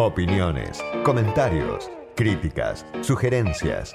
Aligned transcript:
Opiniones, 0.00 0.80
comentarios, 1.02 1.90
críticas, 2.14 2.86
sugerencias. 3.02 3.92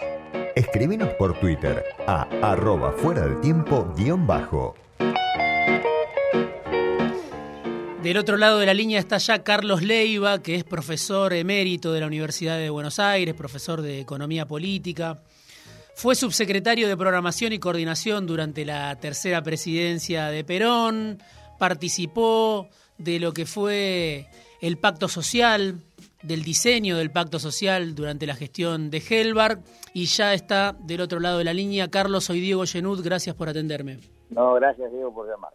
Escribinos 0.54 1.08
por 1.18 1.40
Twitter 1.40 1.82
a 2.06 2.24
arroba 2.42 2.92
fuera 2.92 3.22
del 3.22 3.40
tiempo 3.40 3.90
guion 3.95 4.27
bajo. 4.27 4.75
Del 8.02 8.18
otro 8.18 8.36
lado 8.36 8.59
de 8.59 8.66
la 8.66 8.73
línea 8.73 9.00
está 9.00 9.18
ya 9.18 9.45
Carlos 9.45 9.81
Leiva, 9.81 10.43
que 10.43 10.55
es 10.55 10.66
profesor 10.66 11.31
emérito 11.31 11.93
de 11.93 12.02
la 12.02 12.07
Universidad 12.07 12.57
de 12.57 12.70
Buenos 12.70 12.99
Aires, 12.99 13.33
profesor 13.33 13.81
de 13.81 14.01
Economía 14.01 14.45
Política. 14.45 15.23
Fue 15.95 16.15
subsecretario 16.15 16.89
de 16.89 16.97
Programación 16.97 17.54
y 17.54 17.59
Coordinación 17.59 18.27
durante 18.27 18.65
la 18.65 18.93
tercera 18.99 19.41
presidencia 19.41 20.27
de 20.27 20.43
Perón, 20.43 21.23
participó 21.57 22.67
de 22.97 23.21
lo 23.21 23.33
que 23.33 23.45
fue 23.45 24.27
el 24.59 24.77
pacto 24.77 25.10
social, 25.10 25.82
del 26.23 26.43
diseño 26.43 26.97
del 26.97 27.11
pacto 27.11 27.37
social 27.37 27.95
durante 27.95 28.25
la 28.25 28.36
gestión 28.36 28.89
de 28.89 29.04
Helberg 29.07 29.59
y 29.93 30.05
ya 30.05 30.33
está 30.33 30.75
del 30.79 31.01
otro 31.01 31.19
lado 31.19 31.37
de 31.37 31.43
la 31.43 31.54
línea. 31.54 31.89
Carlos, 31.89 32.26
soy 32.26 32.40
Diego 32.40 32.66
Genud, 32.66 33.04
gracias 33.04 33.36
por 33.36 33.50
atenderme. 33.50 34.00
No, 34.30 34.54
gracias 34.55 34.91
Diego 34.91 35.14
por 35.14 35.30
llamar. 35.30 35.52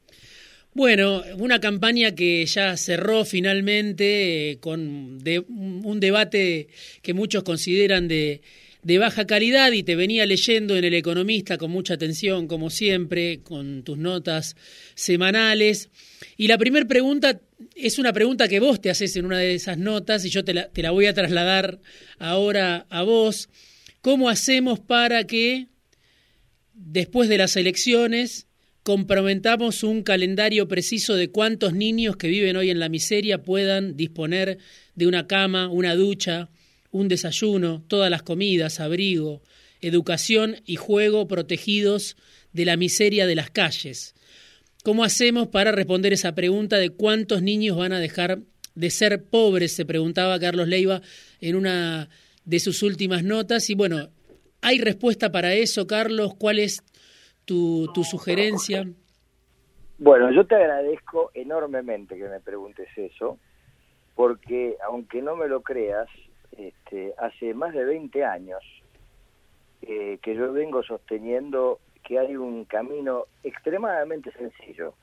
Bueno, 0.74 1.22
una 1.38 1.60
campaña 1.60 2.14
que 2.14 2.44
ya 2.46 2.76
cerró 2.76 3.24
finalmente 3.24 4.50
eh, 4.52 4.58
con 4.60 5.18
un 5.24 5.98
debate 5.98 6.68
que 7.02 7.14
muchos 7.14 7.42
consideran 7.42 8.06
de, 8.06 8.42
de 8.82 8.98
baja 8.98 9.26
calidad 9.26 9.72
y 9.72 9.82
te 9.82 9.96
venía 9.96 10.24
leyendo 10.26 10.76
en 10.76 10.84
El 10.84 10.94
Economista 10.94 11.58
con 11.58 11.70
mucha 11.70 11.94
atención, 11.94 12.46
como 12.46 12.70
siempre, 12.70 13.40
con 13.42 13.82
tus 13.82 13.98
notas 13.98 14.56
semanales. 14.94 15.90
Y 16.36 16.46
la 16.46 16.58
primera 16.58 16.86
pregunta 16.86 17.40
es 17.74 17.98
una 17.98 18.12
pregunta 18.12 18.48
que 18.48 18.60
vos 18.60 18.80
te 18.80 18.90
haces 18.90 19.16
en 19.16 19.24
una 19.24 19.38
de 19.38 19.54
esas 19.54 19.78
notas 19.78 20.24
y 20.24 20.30
yo 20.30 20.44
te 20.44 20.54
la, 20.54 20.68
te 20.68 20.82
la 20.82 20.90
voy 20.90 21.06
a 21.06 21.14
trasladar 21.14 21.80
ahora 22.18 22.86
a 22.90 23.02
vos. 23.02 23.48
¿Cómo 24.00 24.28
hacemos 24.28 24.80
para 24.80 25.24
que 25.24 25.66
después 26.74 27.28
de 27.28 27.38
las 27.38 27.56
elecciones 27.56 28.46
comprometamos 28.82 29.82
un 29.82 30.02
calendario 30.02 30.68
preciso 30.68 31.14
de 31.14 31.30
cuántos 31.30 31.74
niños 31.74 32.16
que 32.16 32.28
viven 32.28 32.56
hoy 32.56 32.70
en 32.70 32.78
la 32.78 32.88
miseria 32.88 33.42
puedan 33.42 33.96
disponer 33.96 34.58
de 34.94 35.06
una 35.06 35.26
cama, 35.26 35.68
una 35.68 35.94
ducha, 35.94 36.48
un 36.90 37.08
desayuno, 37.08 37.84
todas 37.86 38.10
las 38.10 38.22
comidas, 38.22 38.80
abrigo, 38.80 39.42
educación 39.80 40.56
y 40.64 40.76
juego 40.76 41.28
protegidos 41.28 42.16
de 42.52 42.64
la 42.64 42.76
miseria 42.76 43.26
de 43.26 43.34
las 43.34 43.50
calles. 43.50 44.14
¿Cómo 44.88 45.04
hacemos 45.04 45.48
para 45.48 45.70
responder 45.70 46.14
esa 46.14 46.34
pregunta 46.34 46.78
de 46.78 46.88
cuántos 46.88 47.42
niños 47.42 47.76
van 47.76 47.92
a 47.92 47.98
dejar 47.98 48.38
de 48.74 48.88
ser 48.88 49.22
pobres? 49.22 49.76
Se 49.76 49.84
preguntaba 49.84 50.40
Carlos 50.40 50.66
Leiva 50.66 51.02
en 51.42 51.56
una 51.56 52.08
de 52.46 52.58
sus 52.58 52.82
últimas 52.82 53.22
notas. 53.22 53.68
Y 53.68 53.74
bueno, 53.74 54.08
¿hay 54.62 54.78
respuesta 54.78 55.30
para 55.30 55.52
eso, 55.52 55.86
Carlos? 55.86 56.34
¿Cuál 56.36 56.58
es 56.58 56.82
tu, 57.44 57.90
sugerencia? 58.02 58.86
Bueno, 59.98 60.32
yo 60.32 60.46
te 60.46 60.54
agradezco 60.54 61.32
enormemente 61.34 62.16
que 62.16 62.26
me 62.26 62.40
preguntes 62.40 62.88
eso, 62.96 63.38
porque 64.14 64.78
aunque 64.86 65.20
no 65.20 65.36
me 65.36 65.48
lo 65.48 65.60
creas, 65.60 66.08
este, 66.56 67.12
hace 67.18 67.52
más 67.52 67.74
de 67.74 67.84
20 67.84 68.24
años 68.24 68.62
eh, 69.82 70.18
que 70.22 70.34
yo 70.34 70.50
vengo 70.50 70.82
sosteniendo 70.82 71.78
que 72.08 72.18
hay 72.18 72.34
un 72.36 72.64
camino 72.64 73.26
extremadamente 73.44 74.32
sencillo 74.32 74.94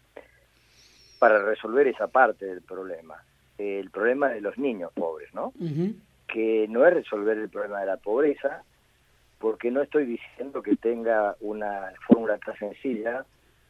para 1.19 1.37
resolver 1.37 1.87
esa 1.87 2.07
parte 2.07 2.47
del 2.47 2.63
problema, 2.63 3.23
el 3.59 3.91
problema 3.91 4.29
de 4.29 4.41
los 4.41 4.57
niños 4.57 4.91
pobres, 4.91 5.31
¿no? 5.35 5.53
Que 6.27 6.65
no 6.67 6.83
es 6.83 6.95
resolver 6.95 7.37
el 7.37 7.49
problema 7.49 7.81
de 7.81 7.85
la 7.85 7.97
pobreza, 7.97 8.63
porque 9.37 9.69
no 9.69 9.83
estoy 9.83 10.07
diciendo 10.07 10.63
que 10.63 10.77
tenga 10.77 11.35
una 11.41 11.93
fórmula 12.07 12.39
tan 12.39 12.57
sencilla 12.57 13.23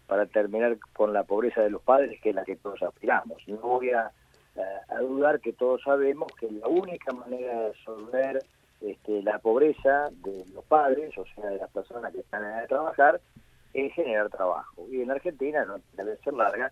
para 0.07 0.27
terminar 0.27 0.77
con 0.93 1.11
la 1.11 1.23
pobreza 1.23 1.61
de 1.61 1.71
los 1.71 1.81
padres, 1.81 2.21
que 2.21 2.29
es 2.29 2.35
la 2.35 2.45
que 2.45 2.55
todos 2.55 2.81
aspiramos. 2.83 3.45
No 3.49 3.57
voy 3.57 3.89
a, 3.89 4.11
a 4.87 4.99
dudar 5.01 5.41
que 5.41 5.51
todos 5.51 5.81
sabemos 5.81 6.31
que 6.39 6.49
la 6.49 6.67
única 6.67 7.11
manera 7.11 7.59
de 7.59 7.67
resolver 7.73 8.39
este, 8.85 9.23
la 9.23 9.39
pobreza 9.39 10.09
de 10.23 10.45
los 10.53 10.63
padres, 10.65 11.17
o 11.17 11.25
sea, 11.25 11.49
de 11.49 11.57
las 11.57 11.71
personas 11.71 12.13
que 12.13 12.19
están 12.19 12.43
de 12.43 12.67
trabajar, 12.67 13.19
es 13.73 13.93
generar 13.93 14.29
trabajo. 14.29 14.85
Y 14.89 15.01
en 15.01 15.11
Argentina, 15.11 15.65
no 15.65 15.77
debe 15.93 16.17
ser 16.17 16.33
larga, 16.33 16.71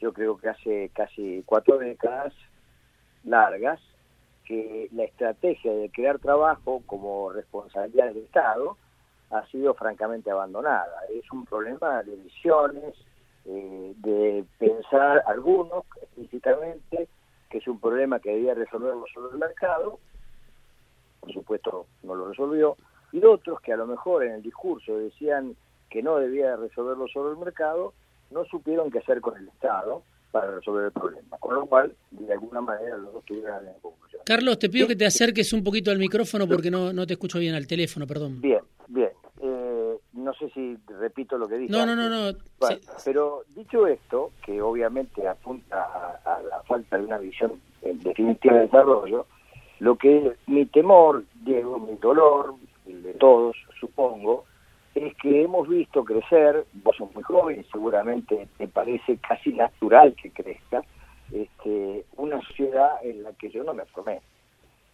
yo 0.00 0.12
creo 0.12 0.36
que 0.36 0.48
hace 0.48 0.90
casi 0.94 1.42
cuatro 1.46 1.78
décadas 1.78 2.32
largas, 3.24 3.80
que 4.44 4.88
la 4.92 5.04
estrategia 5.04 5.72
de 5.72 5.90
crear 5.90 6.18
trabajo 6.18 6.82
como 6.86 7.32
responsabilidad 7.32 8.06
del 8.06 8.18
Estado 8.18 8.76
ha 9.30 9.44
sido 9.46 9.74
francamente 9.74 10.30
abandonada. 10.30 11.00
Es 11.12 11.30
un 11.32 11.44
problema 11.44 12.02
de 12.04 12.14
visiones, 12.14 12.94
eh, 13.44 13.92
de 13.96 14.44
pensar 14.58 15.22
algunos 15.26 15.84
explícitamente 16.00 17.08
que 17.50 17.58
es 17.58 17.68
un 17.68 17.80
problema 17.80 18.18
que 18.18 18.30
debía 18.30 18.54
resolverlo 18.54 19.04
solo 19.12 19.30
el 19.30 19.38
mercado, 19.38 19.98
por 21.26 21.34
supuesto 21.34 21.86
no 22.04 22.14
lo 22.14 22.28
resolvió, 22.28 22.76
y 23.12 23.24
otros 23.24 23.60
que 23.60 23.72
a 23.72 23.76
lo 23.76 23.86
mejor 23.86 24.24
en 24.24 24.34
el 24.34 24.42
discurso 24.42 24.96
decían 24.96 25.56
que 25.90 26.02
no 26.02 26.16
debía 26.16 26.56
resolverlo 26.56 27.08
solo 27.08 27.32
el 27.32 27.38
mercado, 27.38 27.94
no 28.30 28.44
supieron 28.44 28.90
qué 28.90 28.98
hacer 28.98 29.20
con 29.20 29.36
el 29.36 29.48
Estado 29.48 30.02
para 30.30 30.54
resolver 30.54 30.86
el 30.86 30.92
problema, 30.92 31.36
con 31.38 31.54
lo 31.54 31.66
cual 31.66 31.94
de 32.10 32.32
alguna 32.32 32.60
manera 32.60 32.96
los 32.96 33.12
dos 33.12 33.24
tuvieron 33.24 33.64
la 33.64 33.72
conclusión. 33.80 34.22
Carlos, 34.24 34.58
te 34.58 34.68
pido 34.68 34.86
que 34.86 34.96
te 34.96 35.06
acerques 35.06 35.52
un 35.52 35.64
poquito 35.64 35.90
al 35.90 35.98
micrófono 35.98 36.46
porque 36.46 36.70
no, 36.70 36.92
no 36.92 37.06
te 37.06 37.14
escucho 37.14 37.38
bien 37.38 37.54
al 37.54 37.66
teléfono, 37.66 38.06
perdón. 38.06 38.40
Bien, 38.40 38.60
bien. 38.88 39.10
Eh, 39.40 39.96
no 40.12 40.34
sé 40.34 40.50
si 40.50 40.76
repito 40.98 41.38
lo 41.38 41.48
que 41.48 41.58
dije. 41.58 41.72
No, 41.72 41.86
no, 41.86 41.96
no, 41.96 42.08
no. 42.08 42.38
Pero 43.04 43.42
dicho 43.54 43.86
esto, 43.86 44.32
que 44.44 44.60
obviamente 44.60 45.26
apunta 45.26 46.20
a, 46.24 46.42
la 46.42 46.62
falta 46.62 46.98
de 46.98 47.04
una 47.04 47.18
visión 47.18 47.52
definitiva 47.82 48.54
de 48.54 48.60
desarrollo, 48.62 49.26
lo 49.78 49.96
que 49.96 50.32
mi 50.46 50.66
temor, 50.66 51.24
Diego, 51.34 51.78
mi 51.78 51.96
dolor, 51.96 52.54
el 52.86 53.02
de 53.02 53.14
todos, 53.14 53.56
supongo, 53.78 54.44
es 54.94 55.14
que 55.16 55.42
hemos 55.42 55.68
visto 55.68 56.04
crecer, 56.04 56.64
vos 56.82 56.96
sos 56.96 57.14
muy 57.14 57.22
joven 57.22 57.64
seguramente 57.70 58.48
te 58.56 58.66
parece 58.68 59.18
casi 59.18 59.52
natural 59.52 60.14
que 60.14 60.30
crezca, 60.30 60.82
este, 61.30 62.04
una 62.16 62.40
sociedad 62.42 62.92
en 63.02 63.22
la 63.22 63.32
que 63.34 63.50
yo 63.50 63.62
no 63.64 63.74
me 63.74 63.84
formé. 63.86 64.20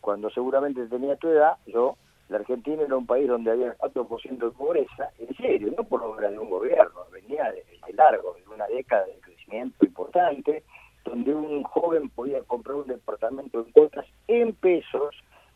Cuando 0.00 0.30
seguramente 0.30 0.86
tenía 0.86 1.14
tu 1.16 1.28
edad, 1.28 1.56
yo, 1.66 1.96
la 2.28 2.38
Argentina 2.38 2.82
era 2.82 2.96
un 2.96 3.06
país 3.06 3.28
donde 3.28 3.52
había 3.52 3.76
4% 3.78 4.38
de 4.38 4.50
pobreza, 4.50 5.10
en 5.18 5.36
serio, 5.36 5.72
no 5.76 5.84
por 5.84 6.02
obra 6.02 6.30
de 6.30 6.38
un 6.38 6.50
gobierno, 6.50 7.02
venía 7.12 7.44
de, 7.52 7.62
de 7.86 7.92
largo, 7.92 8.34
de 8.34 8.52
una 8.52 8.66
década 8.66 9.04
de 9.06 9.20
crecimiento 9.20 9.84
importante, 9.84 10.64
donde 11.04 11.34
un 11.34 11.62
joven 11.64 12.08
podía 12.10 12.40
comprar 12.42 12.76
un 12.76 12.86
departamento 12.86 13.60
en 13.60 13.72
cuotas 13.72 14.06
en 14.28 14.54
pesos 14.54 15.14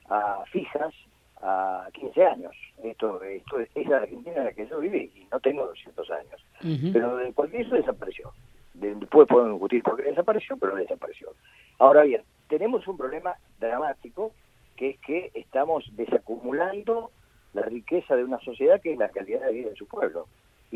a 0.09 0.45
fijas 0.51 0.95
a 1.43 1.89
15 1.93 2.25
años. 2.25 2.55
Esto, 2.83 3.23
esto 3.23 3.59
es 3.61 3.87
la 3.87 3.99
Argentina 3.99 4.37
en 4.37 4.45
la 4.45 4.53
que 4.53 4.67
yo 4.67 4.81
viví 4.81 5.11
y 5.15 5.27
no 5.31 5.41
tengo 5.41 5.67
200 5.67 6.11
años. 6.11 6.93
Pero 6.93 7.17
de 7.17 7.33
cualquier 7.33 7.67
eso 7.67 7.75
desapareció. 7.75 8.33
Después 8.75 9.27
podemos 9.27 9.53
discutir 9.53 9.83
por 9.83 9.97
qué 9.97 10.05
desapareció, 10.05 10.57
pero 10.59 10.77
desapareció. 10.77 11.33
Ahora 11.79 12.03
bien, 12.03 12.23
tenemos 12.49 12.87
un 12.87 12.97
problema 12.97 13.35
dramático 13.59 14.33
que 14.77 14.91
es 14.91 15.01
que 15.01 15.31
estamos 15.35 15.85
desacumulando 15.97 17.11
la 17.55 17.63
riqueza 17.63 18.15
de 18.17 18.25
una 18.25 18.39
sociedad 18.41 18.81
que 18.81 18.93
es 18.93 18.99
la 18.99 19.09
calidad 19.09 19.41
de 19.47 19.53
vida 19.53 19.71
de 19.71 19.77
su 19.77 19.87
pueblo. 19.87 20.27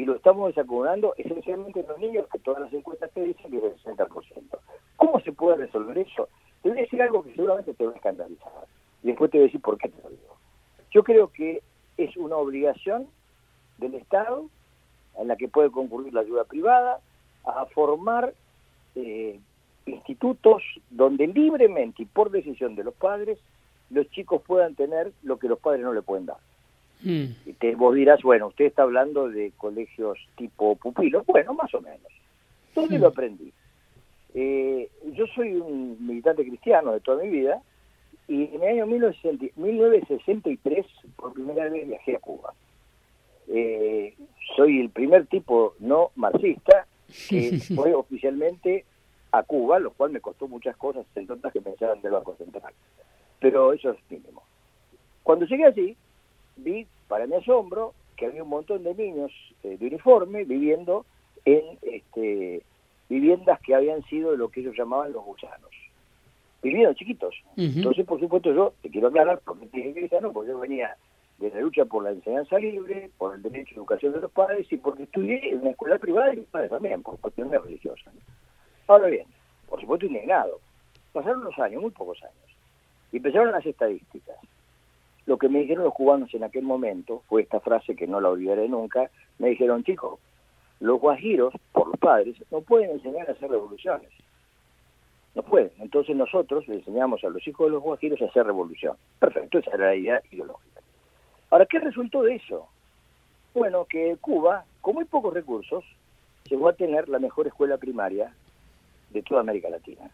Y 0.00 0.06
lo 0.06 0.16
estamos 0.16 0.48
desacumulando 0.48 1.12
esencialmente 1.18 1.80
en 1.80 1.88
los 1.88 1.98
niños, 1.98 2.26
que 2.32 2.38
todas 2.38 2.62
las 2.62 2.72
encuestas 2.72 3.10
te 3.10 3.22
dicen 3.22 3.50
que 3.50 3.58
es 3.58 3.64
el 3.64 3.96
60%. 3.98 4.08
¿Cómo 4.96 5.20
se 5.20 5.30
puede 5.30 5.58
resolver 5.58 5.98
eso? 5.98 6.26
Te 6.62 6.70
voy 6.70 6.78
a 6.78 6.80
decir 6.80 7.02
algo 7.02 7.22
que 7.22 7.34
seguramente 7.34 7.74
te 7.74 7.84
va 7.84 7.92
a 7.92 7.96
escandalizar. 7.96 8.50
Y 9.02 9.08
después 9.08 9.30
te 9.30 9.36
voy 9.36 9.42
a 9.42 9.48
decir 9.48 9.60
por 9.60 9.76
qué 9.76 9.90
te 9.90 10.02
lo 10.02 10.08
digo. 10.08 10.38
Yo 10.90 11.04
creo 11.04 11.28
que 11.28 11.60
es 11.98 12.16
una 12.16 12.36
obligación 12.36 13.08
del 13.76 13.92
Estado, 13.92 14.48
en 15.18 15.28
la 15.28 15.36
que 15.36 15.48
puede 15.48 15.70
concurrir 15.70 16.14
la 16.14 16.22
ayuda 16.22 16.44
privada, 16.44 17.00
a 17.44 17.66
formar 17.66 18.32
eh, 18.94 19.38
institutos 19.84 20.62
donde 20.88 21.26
libremente 21.26 22.04
y 22.04 22.06
por 22.06 22.30
decisión 22.30 22.74
de 22.74 22.84
los 22.84 22.94
padres 22.94 23.38
los 23.90 24.08
chicos 24.12 24.40
puedan 24.46 24.74
tener 24.76 25.12
lo 25.22 25.38
que 25.38 25.48
los 25.48 25.58
padres 25.58 25.82
no 25.82 25.92
le 25.92 26.00
pueden 26.00 26.24
dar. 26.24 26.38
Mm. 27.02 27.24
Y 27.46 27.52
te, 27.54 27.74
vos 27.74 27.94
dirás, 27.94 28.20
bueno, 28.22 28.48
usted 28.48 28.66
está 28.66 28.82
hablando 28.82 29.28
de 29.28 29.52
colegios 29.56 30.18
tipo 30.36 30.76
pupilo. 30.76 31.24
Bueno, 31.26 31.54
más 31.54 31.74
o 31.74 31.80
menos. 31.80 32.12
¿Dónde 32.74 32.98
mm. 32.98 33.00
lo 33.00 33.08
aprendí? 33.08 33.50
Eh, 34.34 34.90
yo 35.12 35.26
soy 35.34 35.54
un 35.54 35.96
militante 36.06 36.44
cristiano 36.44 36.92
de 36.92 37.00
toda 37.00 37.22
mi 37.22 37.30
vida 37.30 37.62
y 38.28 38.44
en 38.54 38.62
el 38.62 38.68
año 38.68 38.86
1963 38.86 40.86
por 41.16 41.32
primera 41.32 41.68
vez 41.68 41.88
viajé 41.88 42.14
a 42.16 42.20
Cuba. 42.20 42.54
Eh, 43.48 44.14
soy 44.56 44.80
el 44.80 44.90
primer 44.90 45.26
tipo 45.26 45.74
no 45.80 46.12
marxista 46.14 46.86
que 47.28 47.58
fue 47.74 47.92
oficialmente 47.92 48.84
a 49.32 49.42
Cuba, 49.42 49.80
lo 49.80 49.90
cual 49.92 50.12
me 50.12 50.20
costó 50.20 50.46
muchas 50.46 50.76
cosas, 50.76 51.04
entre 51.16 51.34
otras 51.34 51.52
que 51.52 51.60
pensaban 51.60 52.00
del 52.02 52.12
Banco 52.12 52.36
Central. 52.36 52.72
Pero 53.40 53.72
eso 53.72 53.90
es 53.90 53.98
mínimo. 54.08 54.44
Cuando 55.24 55.46
llegué 55.46 55.64
allí, 55.64 55.96
vi, 56.62 56.86
para 57.08 57.26
mi 57.26 57.34
asombro, 57.36 57.94
que 58.16 58.26
había 58.26 58.42
un 58.42 58.50
montón 58.50 58.82
de 58.82 58.94
niños 58.94 59.32
eh, 59.62 59.76
de 59.78 59.86
uniforme 59.86 60.44
viviendo 60.44 61.06
en 61.44 61.78
este, 61.82 62.62
viviendas 63.08 63.60
que 63.60 63.74
habían 63.74 64.02
sido 64.04 64.36
lo 64.36 64.48
que 64.50 64.60
ellos 64.60 64.76
llamaban 64.76 65.12
los 65.12 65.24
gusanos. 65.24 65.70
Viviendo 66.62 66.92
chiquitos. 66.92 67.34
Entonces, 67.56 68.04
por 68.04 68.20
supuesto, 68.20 68.52
yo 68.52 68.74
te 68.82 68.90
quiero 68.90 69.08
aclarar 69.08 69.40
porque 69.44 69.66
dije 69.72 69.94
cristiano, 69.94 70.30
porque 70.32 70.50
yo 70.50 70.58
venía 70.58 70.94
de 71.38 71.50
la 71.50 71.60
lucha 71.60 71.86
por 71.86 72.04
la 72.04 72.10
enseñanza 72.10 72.58
libre, 72.58 73.10
por 73.16 73.34
el 73.34 73.42
derecho 73.42 73.72
a 73.72 73.78
educación 73.78 74.12
de 74.12 74.20
los 74.20 74.30
padres 74.30 74.70
y 74.70 74.76
porque 74.76 75.04
estudié 75.04 75.50
en 75.50 75.62
una 75.62 75.70
escuela 75.70 75.98
privada 75.98 76.34
y 76.34 76.38
mis 76.38 76.46
padres 76.48 76.70
también, 76.70 77.02
por 77.02 77.18
cuestiones 77.18 77.62
religiosas. 77.62 78.12
Ahora 78.86 79.06
bien, 79.06 79.26
por 79.66 79.80
supuesto 79.80 80.04
indignado. 80.04 80.60
Pasaron 81.12 81.42
los 81.42 81.58
años, 81.58 81.80
muy 81.80 81.90
pocos 81.90 82.22
años, 82.22 82.56
y 83.10 83.16
empezaron 83.16 83.50
las 83.52 83.64
estadísticas. 83.64 84.36
Lo 85.30 85.38
que 85.38 85.48
me 85.48 85.60
dijeron 85.60 85.84
los 85.84 85.94
cubanos 85.94 86.34
en 86.34 86.42
aquel 86.42 86.64
momento 86.64 87.22
fue 87.28 87.42
esta 87.42 87.60
frase 87.60 87.94
que 87.94 88.08
no 88.08 88.20
la 88.20 88.30
olvidaré 88.30 88.68
nunca. 88.68 89.12
Me 89.38 89.50
dijeron, 89.50 89.84
chicos, 89.84 90.18
los 90.80 91.00
guajiros, 91.00 91.54
por 91.70 91.86
los 91.86 91.96
padres, 92.00 92.34
no 92.50 92.62
pueden 92.62 92.90
enseñar 92.90 93.28
a 93.28 93.32
hacer 93.34 93.48
revoluciones. 93.48 94.10
No 95.36 95.44
pueden. 95.44 95.70
Entonces 95.78 96.16
nosotros 96.16 96.66
le 96.66 96.78
enseñamos 96.78 97.22
a 97.22 97.28
los 97.28 97.46
hijos 97.46 97.68
de 97.68 97.74
los 97.74 97.80
guajiros 97.80 98.20
a 98.20 98.24
hacer 98.24 98.44
revolución. 98.44 98.96
Perfecto, 99.20 99.58
esa 99.58 99.70
era 99.70 99.86
la 99.86 99.94
idea 99.94 100.20
ideológica. 100.32 100.80
Ahora, 101.50 101.66
¿qué 101.66 101.78
resultó 101.78 102.22
de 102.22 102.34
eso? 102.34 102.66
Bueno, 103.54 103.84
que 103.84 104.16
Cuba, 104.20 104.64
con 104.80 104.96
muy 104.96 105.04
pocos 105.04 105.32
recursos, 105.32 105.84
llegó 106.46 106.68
a 106.68 106.72
tener 106.72 107.08
la 107.08 107.20
mejor 107.20 107.46
escuela 107.46 107.78
primaria 107.78 108.34
de 109.10 109.22
toda 109.22 109.42
América 109.42 109.70
Latina. 109.70 110.10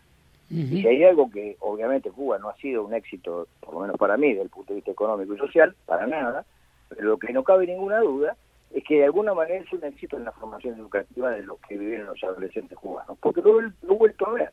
Y 0.48 0.66
si 0.68 0.86
hay 0.86 1.02
algo 1.04 1.30
que 1.30 1.56
obviamente 1.60 2.10
Cuba 2.10 2.38
no 2.38 2.48
ha 2.48 2.56
sido 2.56 2.84
un 2.84 2.94
éxito, 2.94 3.48
por 3.60 3.74
lo 3.74 3.80
menos 3.80 3.96
para 3.96 4.16
mí, 4.16 4.28
desde 4.28 4.42
el 4.42 4.48
punto 4.48 4.72
de 4.72 4.76
vista 4.76 4.92
económico 4.92 5.34
y 5.34 5.38
social, 5.38 5.74
para 5.86 6.06
nada, 6.06 6.44
pero 6.88 7.02
lo 7.02 7.18
que 7.18 7.32
no 7.32 7.42
cabe 7.42 7.66
ninguna 7.66 7.98
duda 8.00 8.36
es 8.72 8.84
que 8.84 8.98
de 8.98 9.04
alguna 9.04 9.34
manera 9.34 9.64
es 9.64 9.72
un 9.72 9.82
éxito 9.84 10.16
en 10.16 10.24
la 10.24 10.32
formación 10.32 10.78
educativa 10.78 11.30
de 11.30 11.42
los 11.42 11.58
que 11.60 11.76
viven 11.76 12.06
los 12.06 12.22
adolescentes 12.22 12.78
cubanos, 12.78 13.18
porque 13.20 13.42
lo, 13.42 13.60
lo 13.60 13.70
he 13.82 13.96
vuelto 13.96 14.28
a 14.28 14.32
ver, 14.32 14.50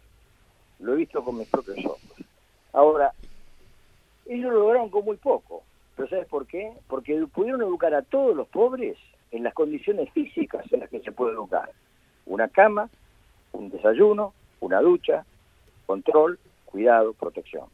lo 0.80 0.94
he 0.94 0.98
visto 0.98 1.24
con 1.24 1.38
mis 1.38 1.48
propios 1.48 1.86
ojos. 1.86 2.02
Ahora, 2.72 3.12
ellos 4.26 4.52
lo 4.52 4.60
lograron 4.60 4.90
con 4.90 5.06
muy 5.06 5.18
poco, 5.18 5.64
pero 5.96 6.10
¿sabes 6.10 6.28
por 6.28 6.48
qué? 6.48 6.72
Porque 6.88 7.24
pudieron 7.34 7.62
educar 7.62 7.94
a 7.94 8.02
todos 8.02 8.36
los 8.36 8.48
pobres 8.48 8.98
en 9.32 9.44
las 9.44 9.54
condiciones 9.54 10.10
físicas 10.12 10.66
en 10.72 10.80
las 10.80 10.90
que 10.90 11.02
se 11.02 11.12
puede 11.12 11.34
educar. 11.34 11.70
Una 12.26 12.48
cama, 12.48 12.90
un 13.52 13.70
desayuno, 13.70 14.34
una 14.60 14.80
ducha, 14.80 15.26
control, 15.86 16.40
cuidado, 16.66 17.14
protección. 17.14 17.66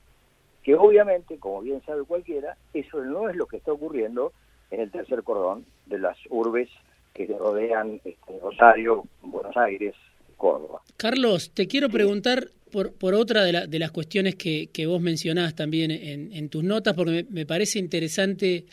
Que 0.64 0.76
obviamente, 0.76 1.38
como 1.38 1.62
bien 1.62 1.82
sabe 1.86 2.04
cualquiera, 2.04 2.58
eso 2.74 3.04
no 3.04 3.30
es 3.30 3.36
lo 3.36 3.46
que 3.48 3.58
está 3.58 3.72
ocurriendo 3.72 4.34
en 4.72 4.82
el 4.82 4.92
tercer 4.92 5.24
cordón 5.24 5.66
de 5.86 6.00
las 6.00 6.18
urbes 6.30 6.70
que 7.14 7.26
rodean 7.28 8.00
este, 8.04 8.40
Rosario, 8.42 9.06
Buenos 9.22 9.56
Aires, 9.58 9.96
Córdoba. 10.38 10.82
Carlos, 10.96 11.52
te 11.54 11.68
quiero 11.68 11.90
preguntar 11.90 12.50
por, 12.72 12.94
por 12.94 13.14
otra 13.14 13.44
de, 13.44 13.68
de 13.68 13.80
las 13.80 13.92
cuestiones 13.92 14.36
que, 14.36 14.70
que, 14.72 14.86
vos 14.86 15.02
mencionás 15.02 15.56
también 15.56 15.92
en, 15.92 16.50
tus 16.50 16.64
notas, 16.64 16.94
porque 16.94 17.26
me, 17.30 17.46
parece 17.46 17.80
interesante 17.80 18.66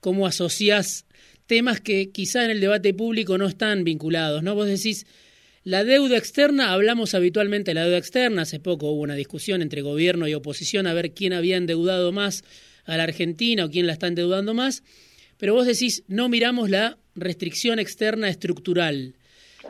cómo 0.00 0.26
asociás 0.26 1.06
temas 1.46 1.80
que 1.80 2.10
quizá 2.10 2.44
en 2.44 2.50
el 2.50 2.60
debate 2.60 2.94
público 2.94 3.36
no 3.38 3.46
están 3.46 3.84
vinculados, 3.84 4.42
¿no? 4.42 4.54
Vos 4.54 4.66
decís, 4.66 5.06
la 5.64 5.84
deuda 5.84 6.16
externa, 6.16 6.72
hablamos 6.72 7.14
habitualmente 7.14 7.70
de 7.70 7.74
la 7.76 7.84
deuda 7.84 7.98
externa, 7.98 8.42
hace 8.42 8.58
poco 8.58 8.90
hubo 8.90 9.02
una 9.02 9.14
discusión 9.14 9.62
entre 9.62 9.82
gobierno 9.82 10.26
y 10.26 10.34
oposición 10.34 10.86
a 10.86 10.94
ver 10.94 11.12
quién 11.12 11.32
había 11.32 11.56
endeudado 11.56 12.10
más 12.10 12.42
a 12.84 12.96
la 12.96 13.04
Argentina 13.04 13.64
o 13.64 13.70
quién 13.70 13.86
la 13.86 13.92
está 13.92 14.08
endeudando 14.08 14.54
más, 14.54 14.82
pero 15.38 15.54
vos 15.54 15.66
decís, 15.66 16.04
no 16.08 16.28
miramos 16.28 16.70
la 16.70 16.98
restricción 17.14 17.78
externa 17.78 18.28
estructural. 18.28 19.14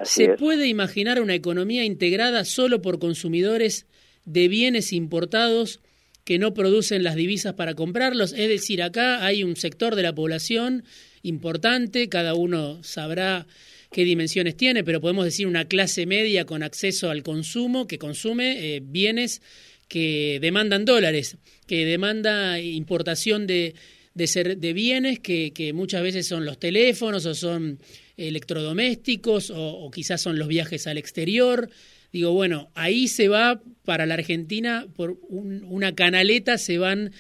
¿Se 0.03 0.31
puede 0.31 0.67
imaginar 0.67 1.21
una 1.21 1.35
economía 1.35 1.85
integrada 1.85 2.45
solo 2.45 2.81
por 2.81 2.99
consumidores 2.99 3.87
de 4.25 4.49
bienes 4.49 4.93
importados 4.93 5.81
que 6.25 6.39
no 6.39 6.55
producen 6.55 7.03
las 7.03 7.17
divisas 7.17 7.55
para 7.55 7.75
comprarlos? 7.75 8.33
Es 8.33 8.49
decir, 8.49 8.83
acá 8.83 9.25
hay 9.25 9.45
un 9.45 9.57
sector 9.57 9.95
de 9.95 10.03
la 10.03 10.15
población 10.15 10.85
importante, 11.23 12.09
cada 12.09 12.35
uno 12.35 12.83
sabrá 12.83 13.47
qué 13.93 14.05
dimensiones 14.05 14.57
tiene, 14.57 14.83
pero 14.83 15.01
podemos 15.01 15.25
decir 15.25 15.47
una 15.47 15.67
clase 15.67 16.07
media 16.07 16.45
con 16.45 16.63
acceso 16.63 17.11
al 17.11 17.23
consumo 17.23 17.87
que 17.87 17.99
consume 17.99 18.77
eh, 18.77 18.81
bienes 18.83 19.43
que 19.87 20.39
demandan 20.41 20.87
dólares, 20.87 21.37
que 21.67 21.85
demanda 21.85 22.59
importación 22.59 23.47
de, 23.47 23.75
de, 24.15 24.73
bienes 24.73 25.21
que, 25.21 25.53
que, 25.53 25.75
muchas 25.75 26.03
veces 26.03 26.27
son 26.27 26.47
los 26.47 26.59
teléfonos 26.59 27.27
o 27.27 27.35
son 27.35 27.79
electrodomésticos 28.17 29.53
o, 29.55 29.91
quizás 29.91 30.21
son 30.21 30.39
los 30.39 30.49
viajes 30.49 30.87
al 30.87 30.99
exterior. 30.99 31.69
Digo, 32.13 32.33
bueno, 32.33 32.71
ahí 32.75 33.09
se 33.09 33.29
va 33.29 33.61
para 33.85 34.07
la 34.07 34.15
Argentina, 34.15 34.87
por 34.97 35.19
una 35.29 35.95
canaleta 35.95 36.59
se 36.59 36.79
van 36.79 37.13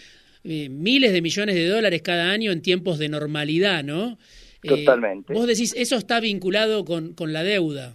eh, 0.44 0.68
miles 0.68 1.12
de 1.12 1.22
millones 1.22 1.54
de 1.54 1.68
dólares 1.68 2.02
cada 2.02 2.30
año 2.30 2.52
en 2.52 2.62
tiempos 2.62 2.98
de 2.98 3.08
normalidad, 3.08 3.84
¿no? 3.84 4.18
Eh, 4.62 4.68
Totalmente. 4.68 5.34
vos 5.34 5.46
decís, 5.46 5.74
eso 5.76 5.96
está 5.96 6.20
vinculado 6.20 6.84
con, 6.84 7.14
con 7.14 7.32
la 7.32 7.42
deuda. 7.42 7.94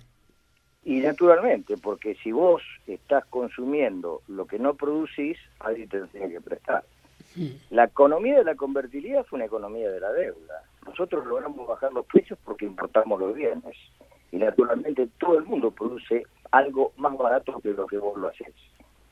Y 0.84 1.02
naturalmente, 1.02 1.75
porque 1.78 2.16
si 2.24 2.31
vos 2.31 2.62
estás 2.88 3.25
consumiendo 3.25 4.22
lo 4.28 4.48
que 4.48 4.58
no 4.58 4.74
producís, 4.75 5.38
alguien 5.60 5.90
te 5.90 6.02
tiene 6.08 6.30
que 6.30 6.42
prestar. 6.42 6.84
Hmm. 7.36 7.48
La 7.72 7.86
economía 7.86 8.38
de 8.38 8.46
la 8.46 8.56
convertibilidad 8.56 9.25
fue 9.25 9.38
una 9.38 9.46
economía 9.46 9.92
de 9.92 10.00
la 10.00 10.14
deuda. 10.14 10.64
Nosotros 10.86 11.25
logramos 11.25 11.68
bajar 11.68 11.92
los 11.92 12.06
precios 12.06 12.40
porque 12.44 12.66
importamos 12.66 13.19
los 13.19 13.36
bienes. 13.36 13.75
Y 14.31 14.38
naturalmente 14.38 15.10
todo 15.19 15.38
el 15.38 15.46
mundo 15.46 15.72
produce 15.72 16.24
algo 16.52 16.94
más 16.98 17.18
barato 17.18 17.60
que 17.60 17.72
lo 17.72 17.86
que 17.86 17.98
vos 17.98 18.18
lo 18.18 18.30
haces. 18.30 18.54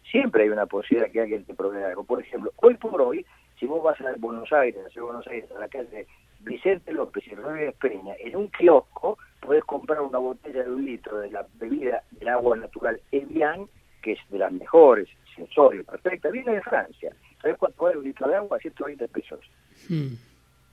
Siempre 0.10 0.44
hay 0.44 0.50
una 0.50 0.66
posibilidad 0.66 1.12
que 1.12 1.22
alguien 1.22 1.44
te 1.44 1.54
provea 1.54 1.90
algo. 1.90 2.04
Por 2.06 2.22
ejemplo, 2.22 2.54
hoy 2.58 2.76
por 2.76 3.02
hoy, 3.02 3.26
si 3.60 3.66
vos 3.66 3.84
vas 3.84 4.00
a 4.02 4.14
Buenos 4.18 4.52
Aires, 4.54 4.86
a 4.96 5.02
Buenos 5.02 5.28
Aires, 5.28 5.52
a 5.52 5.60
la 5.60 5.68
calle 5.68 6.08
Vicente 6.46 6.94
López 6.94 7.26
y 7.28 7.36
Rodríguez 7.36 7.76
Peña, 7.76 8.14
en 8.20 8.36
un 8.36 8.48
kiosco 8.50 9.18
puedes 9.42 9.64
comprar 9.66 10.02
una 10.02 10.20
botella 10.20 10.64
de 10.64 10.72
un 10.72 10.86
litro 10.86 11.20
de 11.20 11.32
la 11.32 11.46
bebida 11.56 12.04
del 12.12 12.30
agua 12.30 12.56
natural 12.56 13.00
Evian, 13.12 13.68
que 14.02 14.14
es 14.14 14.20
de 14.30 14.38
las 14.38 14.52
mejores, 14.52 15.10
sensorio, 15.36 15.84
perfecta, 15.84 16.30
viene 16.30 16.54
de 16.54 16.62
Francia. 16.62 17.14
¿Sabes 17.42 17.58
cuánto 17.58 17.84
vale 17.84 17.98
un 17.98 18.04
litro 18.04 18.28
de 18.28 18.36
agua? 18.36 18.60
120 18.60 19.08
pesos. 19.08 19.40
Hmm. 19.90 20.14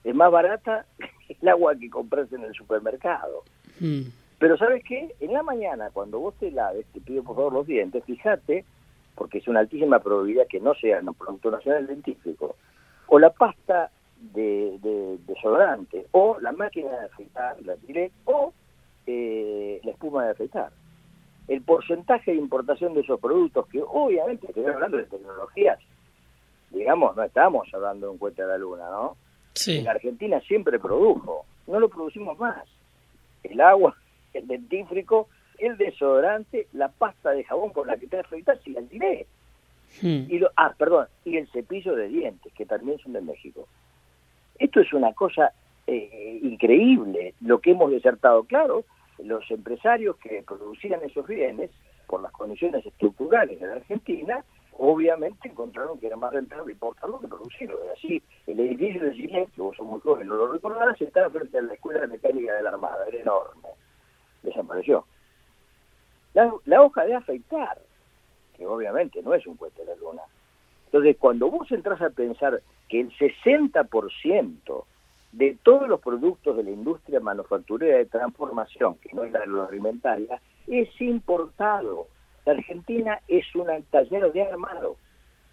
Es 0.05 0.15
más 0.15 0.31
barata 0.31 0.87
el 1.29 1.49
agua 1.49 1.75
que 1.75 1.91
compras 1.91 2.33
en 2.33 2.45
el 2.45 2.55
supermercado. 2.55 3.43
Hmm. 3.81 4.03
Pero 4.39 4.57
¿sabes 4.59 4.83
qué? 4.85 5.15
En 5.21 5.33
la 5.33 5.43
mañana, 5.43 5.91
cuando 5.91 6.19
vos 6.19 6.35
te 6.39 6.51
laves, 6.51 6.85
te 6.93 7.01
pido 7.01 7.23
por 7.23 7.37
favor 7.37 7.53
los 7.53 7.67
dientes, 7.67 8.05
fíjate, 8.05 8.65
porque 9.15 9.39
es 9.39 9.49
una 9.49 9.61
altísima 9.61 10.01
probabilidad 10.01 10.47
que 10.49 10.61
no 10.61 10.75
sea 10.75 11.01
un 11.01 11.15
producto 11.15 11.51
nacional 11.51 11.87
dentífrico, 11.87 12.57
o 13.07 13.19
la 13.19 13.31
pasta 13.31 13.91
de, 14.35 14.79
de 14.81 15.19
desodorante, 15.27 16.07
o 16.13 16.39
la 16.41 16.53
máquina 16.53 16.91
de 16.91 17.07
afeitar, 17.07 17.61
la 17.63 17.77
direct, 17.77 18.15
o 18.25 18.53
eh, 19.07 19.81
la 19.83 19.91
espuma 19.91 20.25
de 20.25 20.31
afeitar. 20.31 20.73
El 21.49 21.63
porcentaje 21.63 22.31
de 22.31 22.39
importación 22.39 22.95
de 22.95 23.01
esos 23.01 23.19
productos, 23.21 23.67
que 23.69 23.83
obviamente 23.83 24.47
estoy 24.47 24.65
hablando 24.65 24.97
de 24.97 25.05
tecnologías, 25.05 25.79
digamos, 26.71 27.17
no 27.17 27.23
estamos 27.25 27.69
hablando 27.75 28.07
de 28.07 28.13
un 28.13 28.19
cuenta 28.19 28.43
de 28.43 28.49
la 28.49 28.59
luna, 28.59 28.89
¿no? 28.91 29.17
Sí. 29.55 29.83
La 29.83 29.93
Argentina 29.93 30.41
siempre 30.41 30.79
produjo, 30.79 31.45
no 31.67 31.81
lo 31.81 31.89
producimos 31.89 32.39
más. 32.39 32.65
El 33.43 33.61
agua, 33.61 33.97
el 34.35 34.47
dentífrico, 34.47 35.29
el 35.59 35.77
desodorante, 35.77 36.69
la 36.73 36.89
pasta 36.89 37.31
de 37.31 37.45
jabón 37.45 37.71
con 37.71 37.87
la 37.87 37.97
que 37.97 38.07
te 38.07 38.21
afeitas 38.21 38.59
y 38.67 38.71
la 38.71 38.83
tiré. 38.83 39.27
Hmm. 40.01 40.25
Y 40.29 40.39
lo, 40.39 40.51
ah, 40.57 40.75
perdón, 40.79 41.07
y 41.25 41.37
el 41.37 41.49
cepillo 41.49 41.95
de 41.95 42.09
dientes, 42.09 42.53
que 42.55 42.65
también 42.65 42.99
son 42.99 43.13
de 43.13 43.21
México. 43.21 43.69
Esto 44.63 44.79
es 44.79 44.93
una 44.93 45.13
cosa 45.13 45.53
eh, 45.89 46.39
increíble, 46.41 47.35
lo 47.41 47.61
que 47.61 47.73
hemos 47.73 47.91
desertado. 47.91 48.45
Claro, 48.45 48.85
los 49.19 49.51
empresarios 49.51 50.17
que 50.19 50.45
producían 50.47 51.03
esos 51.03 51.27
bienes, 51.27 51.73
por 52.07 52.23
las 52.23 52.31
condiciones 52.31 52.87
estructurales 52.87 53.59
de 53.59 53.67
la 53.67 53.73
Argentina, 53.73 54.45
obviamente 54.79 55.49
encontraron 55.49 55.99
que 55.99 56.07
era 56.07 56.17
más 56.17 56.33
rentable 56.33 56.75
importarlo 56.75 57.19
que 57.19 57.27
producirlo. 57.27 57.77
Así, 57.93 58.23
el 58.47 58.61
edificio 58.61 59.03
de 59.03 59.13
Chile, 59.15 59.49
que 59.53 59.61
vos 59.61 59.77
sos 59.77 59.85
muy 59.85 59.99
joven, 59.99 60.29
no 60.29 60.37
lo 60.37 60.53
recordarás, 60.53 61.01
estaba 61.01 61.29
frente 61.31 61.59
a 61.59 61.63
la 61.63 61.75
Escuela 61.75 62.03
de 62.03 62.07
Mecánica 62.07 62.55
de 62.55 62.63
la 62.63 62.71
Armada, 62.71 63.05
era 63.09 63.19
enorme. 63.19 63.69
Desapareció. 64.45 65.05
La, 66.35 66.55
la 66.67 66.83
hoja 66.83 67.05
de 67.05 67.17
afeitar, 67.17 67.83
que 68.57 68.65
obviamente 68.65 69.23
no 69.23 69.35
es 69.35 69.45
un 69.45 69.57
cuento 69.57 69.81
de 69.83 69.89
la 69.89 69.97
luna. 69.97 70.23
Entonces, 70.93 71.17
cuando 71.19 71.51
vos 71.51 71.73
entras 71.73 72.03
a 72.03 72.11
pensar 72.11 72.61
que 72.91 73.01
el 73.01 73.11
60% 73.17 74.85
de 75.33 75.57
todos 75.63 75.89
los 75.89 76.01
productos 76.03 76.55
de 76.55 76.65
la 76.65 76.71
industria 76.71 77.19
manufacturera 77.19 77.97
de 77.97 78.05
transformación, 78.05 78.97
que 78.97 79.09
no 79.15 79.25
es 79.25 79.33
la 79.33 79.39
agroalimentaria, 79.39 80.39
es 80.67 80.89
importado. 81.01 82.09
La 82.45 82.53
Argentina 82.53 83.19
es 83.27 83.47
un 83.55 83.69
taller 83.91 84.31
de 84.33 84.43
armado, 84.43 84.97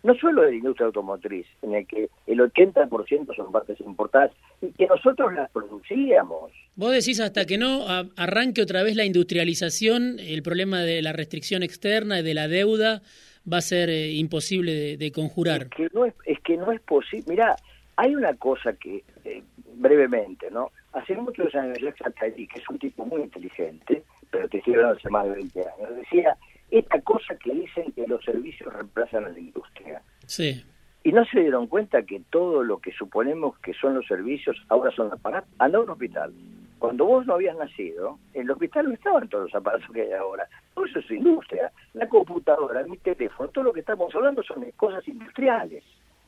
no 0.04 0.14
solo 0.16 0.42
de 0.42 0.50
la 0.50 0.58
industria 0.58 0.88
automotriz, 0.88 1.46
en 1.62 1.74
el 1.74 1.88
que 1.88 2.10
el 2.28 2.40
80% 2.40 3.34
son 3.34 3.52
partes 3.54 3.80
importadas 3.80 4.32
y 4.62 4.74
que 4.74 4.88
nosotros 4.88 5.34
las 5.34 5.50
producíamos. 5.52 6.52
Vos 6.76 6.92
decís 6.92 7.22
hasta 7.22 7.46
que 7.46 7.58
no 7.58 7.86
arranque 8.18 8.62
otra 8.62 8.84
vez 8.84 8.98
la 8.98 9.06
industrialización, 9.06 10.20
el 10.20 10.44
problema 10.44 10.82
de 10.82 11.02
la 11.02 11.14
restricción 11.14 11.64
externa 11.64 12.20
y 12.20 12.24
de 12.24 12.34
la 12.34 12.50
deuda 12.50 13.02
va 13.52 13.58
a 13.58 13.62
ser 13.62 13.90
eh, 13.90 14.12
imposible 14.12 14.98
de, 14.98 15.12
conjurar. 15.12 15.64
Es 15.64 15.70
que 15.70 15.90
no 15.94 16.06
es, 16.06 16.14
es 16.26 16.40
que 16.42 16.58
no 16.58 16.72
es 16.72 16.80
posible. 16.82 17.26
Mirá, 17.28 17.56
hay 17.96 18.16
una 18.16 18.34
cosa 18.36 18.74
que, 18.74 19.04
eh, 19.26 19.44
brevemente, 19.76 20.50
¿no? 20.52 20.72
Hace 20.94 21.16
muchos 21.16 21.54
años, 21.56 21.78
Jacques 21.80 22.06
Attali, 22.06 22.48
que 22.48 22.60
es 22.60 22.70
un 22.70 22.80
tipo 22.80 23.06
muy 23.06 23.22
inteligente, 23.22 24.04
pero 24.32 24.48
te 24.48 24.58
estoy 24.58 24.76
hablando 24.76 24.98
hace 24.98 25.10
más 25.10 25.26
de 25.26 25.32
20 25.32 25.60
años, 25.62 25.96
decía 25.98 26.38
esta 26.72 27.02
cosa 27.02 27.36
que 27.36 27.52
dicen 27.52 27.92
que 27.94 28.06
los 28.08 28.24
servicios 28.24 28.72
reemplazan 28.74 29.26
a 29.26 29.30
la 29.30 29.40
industria. 29.40 30.02
Sí. 30.26 30.64
Y 31.04 31.12
no 31.12 31.26
se 31.26 31.40
dieron 31.40 31.68
cuenta 31.68 32.04
que 32.04 32.22
todo 32.30 32.64
lo 32.64 32.78
que 32.80 32.92
suponemos 32.92 33.58
que 33.60 33.74
son 33.74 33.96
los 33.96 34.06
servicios 34.06 34.58
ahora 34.68 34.92
son 34.92 35.12
aparatos. 35.12 35.50
Anda 35.58 35.80
a 35.80 35.82
un 35.82 35.90
hospital. 35.90 36.34
Cuando 36.80 37.06
vos 37.06 37.26
no 37.26 37.34
habías 37.34 37.58
nacido, 37.58 38.18
en 38.34 38.44
el 38.44 38.52
hospital 38.52 38.88
no 38.88 38.94
estaban 38.94 39.28
todos 39.28 39.46
los 39.46 39.56
aparatos 39.56 39.90
que 39.92 40.02
hay 40.02 40.14
ahora. 40.14 40.48
Todo 40.74 40.86
eso 40.86 41.00
es 41.00 41.12
industria. 41.12 41.72
La 41.94 42.08
computadora, 42.08 42.84
mi 42.84 42.98
teléfono, 42.98 43.50
todo 43.50 43.66
lo 43.66 43.74
que 43.74 43.82
estamos 43.82 44.16
hablando 44.16 44.42
son 44.44 44.66
cosas 44.78 45.06
industriales. 45.08 45.84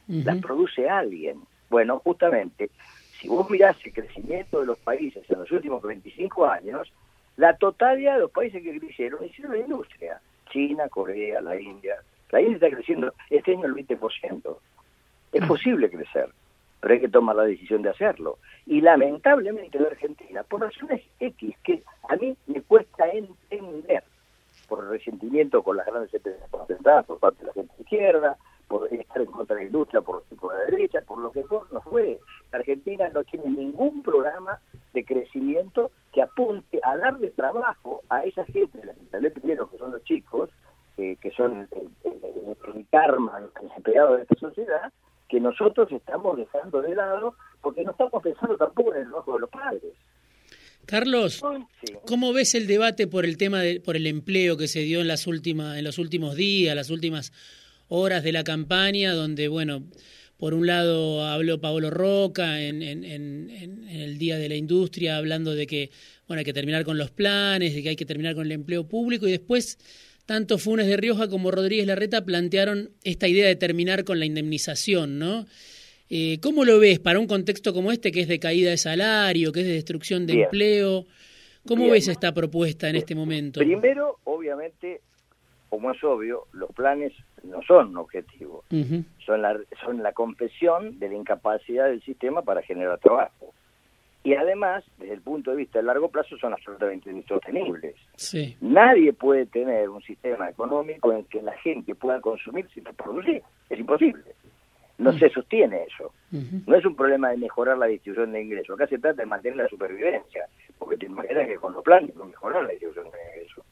Las 0.07 0.39
produce 0.39 0.89
alguien. 0.89 1.41
Bueno, 1.69 1.99
justamente, 1.99 2.69
si 3.17 3.29
vos 3.29 3.49
mirás 3.49 3.77
el 3.85 3.93
crecimiento 3.93 4.59
de 4.59 4.65
los 4.65 4.77
países 4.79 5.23
en 5.29 5.39
los 5.39 5.49
últimos 5.51 5.81
25 5.81 6.45
años, 6.45 6.91
la 7.37 7.55
totalidad 7.55 8.15
de 8.15 8.21
los 8.21 8.31
países 8.31 8.61
que 8.61 8.77
crecieron 8.77 9.23
hicieron 9.23 9.53
la 9.53 9.59
industria. 9.59 10.19
China, 10.51 10.89
Corea, 10.89 11.39
la 11.39 11.59
India. 11.59 11.95
La 12.29 12.41
India 12.41 12.55
está 12.55 12.69
creciendo 12.69 13.13
este 13.29 13.53
año 13.53 13.67
el 13.67 13.73
20%. 13.73 14.57
Es 15.31 15.45
posible 15.45 15.89
crecer, 15.89 16.29
pero 16.81 16.95
hay 16.95 16.99
que 16.99 17.09
tomar 17.09 17.35
la 17.35 17.43
decisión 17.43 17.83
de 17.83 17.89
hacerlo. 17.89 18.39
Y 18.65 18.81
lamentablemente 18.81 19.79
la 19.79 19.87
Argentina, 19.87 20.43
por 20.43 20.61
razones 20.61 21.01
X 21.19 21.55
que 21.63 21.83
a 22.09 22.15
mí 22.15 22.35
me 22.47 22.61
cuesta 22.63 23.07
entender, 23.07 24.03
por 24.67 24.83
el 24.83 24.89
resentimiento 24.89 25.63
con 25.63 25.77
las 25.77 25.85
grandes 25.85 26.13
empresas 26.13 26.49
concentradas 26.49 27.05
por 27.05 27.19
parte 27.19 27.41
de 27.41 27.47
la 27.47 27.53
gente 27.53 27.73
izquierda, 27.79 28.37
por 28.67 28.91
estar 28.91 29.21
en 29.21 29.31
contra 29.31 29.55
de 29.55 29.63
la 29.63 29.67
industria, 29.67 30.01
por, 30.01 30.23
por 30.23 30.55
la 30.55 30.61
derecha, 30.61 31.01
por 31.05 31.19
lo 31.19 31.31
que 31.31 31.43
no 31.71 31.81
fue. 31.81 32.19
Argentina 32.51 33.09
no 33.09 33.23
tiene 33.25 33.49
ningún 33.49 34.01
programa 34.01 34.59
de 34.93 35.05
crecimiento 35.05 35.91
que 36.13 36.21
apunte 36.21 36.79
a 36.83 36.97
darle 36.97 37.31
trabajo 37.31 38.01
a 38.09 38.23
esa 38.23 38.45
gente, 38.45 38.79
la 38.83 39.19
que 39.19 39.31
primero, 39.31 39.69
que 39.69 39.77
son 39.77 39.91
los 39.91 40.03
chicos, 40.03 40.49
que 40.95 41.31
son 41.35 41.67
el, 41.71 42.85
karma, 42.91 43.39
los 43.39 43.51
de 43.83 44.21
esta 44.21 44.35
sociedad, 44.35 44.91
que 45.31 45.39
nosotros 45.39 45.89
estamos 45.91 46.37
dejando 46.37 46.81
de 46.81 46.93
lado 46.93 47.35
porque 47.61 47.83
no 47.83 47.91
estamos 47.91 48.21
pensando 48.21 48.57
tampoco 48.57 48.93
en 48.93 49.03
el 49.03 49.07
trabajo 49.07 49.33
de 49.33 49.39
los 49.39 49.49
padres. 49.49 49.93
Carlos, 50.85 51.41
¿cómo 52.05 52.33
ves 52.33 52.53
el 52.53 52.67
debate 52.67 53.07
por 53.07 53.23
el 53.23 53.37
tema 53.37 53.61
de, 53.61 53.79
por 53.79 53.95
el 53.95 54.07
empleo 54.07 54.57
que 54.57 54.67
se 54.67 54.81
dio 54.81 54.99
en 54.99 55.07
las 55.07 55.27
últimas 55.27 55.77
en 55.77 55.85
los 55.85 55.99
últimos 55.99 56.35
días, 56.35 56.75
las 56.75 56.89
últimas 56.89 57.31
horas 57.87 58.23
de 58.23 58.33
la 58.33 58.43
campaña, 58.43 59.13
donde, 59.13 59.47
bueno, 59.47 59.83
por 60.37 60.53
un 60.53 60.65
lado 60.65 61.23
habló 61.25 61.61
Pablo 61.61 61.91
Roca 61.91 62.61
en, 62.61 62.81
el 62.81 64.17
Día 64.17 64.37
de 64.37 64.49
la 64.49 64.55
Industria, 64.55 65.17
hablando 65.17 65.53
de 65.53 65.67
que, 65.67 65.91
bueno, 66.27 66.39
hay 66.39 66.45
que 66.45 66.53
terminar 66.53 66.83
con 66.83 66.97
los 66.97 67.11
planes, 67.11 67.75
de 67.75 67.83
que 67.83 67.89
hay 67.89 67.95
que 67.95 68.05
terminar 68.05 68.33
con 68.33 68.45
el 68.47 68.51
empleo 68.51 68.87
público, 68.87 69.27
y 69.27 69.31
después 69.31 69.77
tanto 70.31 70.57
Funes 70.57 70.87
de 70.87 70.95
Rioja 70.95 71.27
como 71.27 71.51
Rodríguez 71.51 71.85
Larreta 71.85 72.23
plantearon 72.23 72.91
esta 73.03 73.27
idea 73.27 73.47
de 73.47 73.57
terminar 73.57 74.05
con 74.05 74.17
la 74.17 74.25
indemnización, 74.25 75.19
¿no? 75.19 75.45
Eh, 76.09 76.39
¿Cómo 76.41 76.63
lo 76.63 76.79
ves 76.79 76.99
para 76.99 77.19
un 77.19 77.27
contexto 77.27 77.73
como 77.73 77.91
este, 77.91 78.13
que 78.13 78.21
es 78.21 78.29
de 78.29 78.39
caída 78.39 78.69
de 78.69 78.77
salario, 78.77 79.51
que 79.51 79.59
es 79.59 79.65
de 79.65 79.73
destrucción 79.73 80.25
de 80.25 80.43
empleo? 80.43 81.05
¿Cómo 81.67 81.89
ves 81.89 82.07
esta 82.07 82.33
propuesta 82.33 82.87
en 82.87 82.95
este 82.95 83.13
momento? 83.13 83.59
Primero, 83.59 84.19
obviamente, 84.23 85.01
como 85.67 85.91
es 85.91 86.01
obvio, 86.01 86.47
los 86.53 86.71
planes 86.71 87.11
no 87.43 87.61
son 87.63 87.89
un 87.89 87.97
objetivo, 87.97 88.63
son, 89.25 89.41
la, 89.41 89.59
son 89.83 90.01
la 90.01 90.13
confesión 90.13 90.97
de 90.97 91.09
la 91.09 91.15
incapacidad 91.15 91.87
del 91.87 92.01
sistema 92.03 92.41
para 92.41 92.61
generar 92.61 92.99
trabajo. 92.99 93.53
Y 94.23 94.35
además, 94.35 94.83
desde 94.99 95.15
el 95.15 95.21
punto 95.21 95.51
de 95.51 95.57
vista 95.57 95.79
de 95.79 95.85
largo 95.85 96.09
plazo, 96.09 96.37
son 96.37 96.53
absolutamente 96.53 97.09
insostenibles. 97.09 97.95
Nadie 98.61 99.13
puede 99.13 99.47
tener 99.47 99.89
un 99.89 100.01
sistema 100.01 100.49
económico 100.49 101.11
en 101.11 101.25
que 101.25 101.41
la 101.41 101.57
gente 101.57 101.95
pueda 101.95 102.21
consumir 102.21 102.67
sin 102.73 102.83
producir. 102.83 103.41
Es 103.69 103.79
imposible. 103.79 104.23
No 104.99 105.17
se 105.17 105.29
sostiene 105.29 105.83
eso. 105.83 106.13
No 106.67 106.75
es 106.75 106.85
un 106.85 106.95
problema 106.95 107.31
de 107.31 107.37
mejorar 107.37 107.77
la 107.79 107.87
distribución 107.87 108.31
de 108.31 108.43
ingresos. 108.43 108.75
Acá 108.75 108.87
se 108.87 108.99
trata 108.99 109.23
de 109.23 109.25
mantener 109.25 109.57
la 109.57 109.67
supervivencia. 109.67 110.45
Porque 110.77 110.97
te 110.97 111.07
imaginas 111.07 111.47
que 111.47 111.55
con 111.55 111.73
los 111.73 111.83
planes 111.83 112.15
no 112.15 112.25
mejorar 112.25 112.63
la 112.63 112.69
distribución 112.69 113.05
de 113.05 113.17
ingresos 113.17 113.65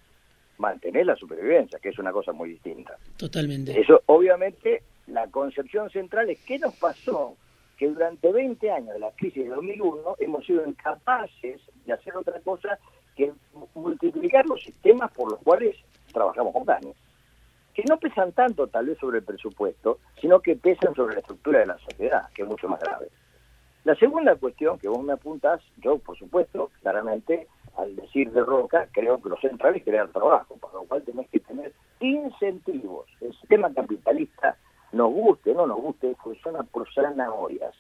mantener 0.60 1.06
la 1.06 1.16
supervivencia, 1.16 1.80
que 1.80 1.90
es 1.90 1.98
una 1.98 2.12
cosa 2.12 2.32
muy 2.34 2.50
distinta. 2.50 2.98
Totalmente. 3.18 3.80
Eso, 3.80 4.04
obviamente, 4.06 4.84
la 5.08 5.28
concepción 5.28 5.90
central 5.90 6.30
es 6.30 6.40
qué 6.46 6.60
nos 6.60 6.76
pasó 6.76 7.36
que 7.80 7.88
durante 7.88 8.30
20 8.32 8.72
años 8.72 8.94
de 8.94 9.00
la 9.00 9.12
crisis 9.12 9.46
de 9.46 9.50
2001 9.50 10.16
hemos 10.20 10.46
sido 10.46 10.68
incapaces 10.68 11.62
de 11.86 11.94
hacer 11.94 12.16
otra 12.18 12.38
cosa 12.42 12.78
que 13.16 13.32
multiplicar 13.74 14.46
los 14.46 14.62
sistemas 14.62 15.10
por 15.14 15.32
los 15.32 15.40
cuales 15.40 15.78
trabajamos 16.12 16.52
con 16.52 16.66
planes, 16.66 16.96
que 17.74 17.84
no 17.88 17.98
pesan 17.98 18.34
tanto 18.34 18.68
tal 18.68 18.88
vez 18.88 18.98
sobre 19.00 19.20
el 19.20 19.24
presupuesto, 19.24 20.00
sino 20.20 20.42
que 20.42 20.58
pesan 20.58 20.94
sobre 20.94 21.14
la 21.14 21.22
estructura 21.22 21.60
de 21.60 21.68
la 21.68 21.78
sociedad, 21.80 22.30
que 22.34 22.42
es 22.42 22.48
mucho 22.50 22.68
más 22.68 22.82
grave. 22.82 23.08
La 23.86 23.96
segunda 23.96 24.36
cuestión 24.36 24.78
que 24.78 24.90
vos 24.90 25.02
me 25.02 25.14
apuntas, 25.14 25.62
yo 25.78 26.00
por 26.00 26.18
supuesto, 26.18 26.72
claramente, 26.82 27.48
al 27.78 27.96
decir 27.96 28.30
de 28.34 28.44
Roca, 28.44 28.90
creo 28.92 29.22
que 29.22 29.30
lo 29.30 29.38
central 29.38 29.78
es 29.78 29.86
crear 29.86 30.10
trabajo, 30.10 30.58
por 30.58 30.74
lo 30.74 30.84
cual 30.84 31.02
tenés 31.04 31.30
que 31.30 31.40
tener 31.40 31.74
incentivos. 32.02 33.08
El 33.22 33.34
sistema 33.40 33.74
capitalista, 33.74 34.58
nos 34.92 35.12
guste 35.12 35.54
no 35.54 35.68
nos 35.68 35.82
guste, 35.82 36.16
funciona 36.16 36.64
por 36.64 36.92
zanahorias. 36.94 37.76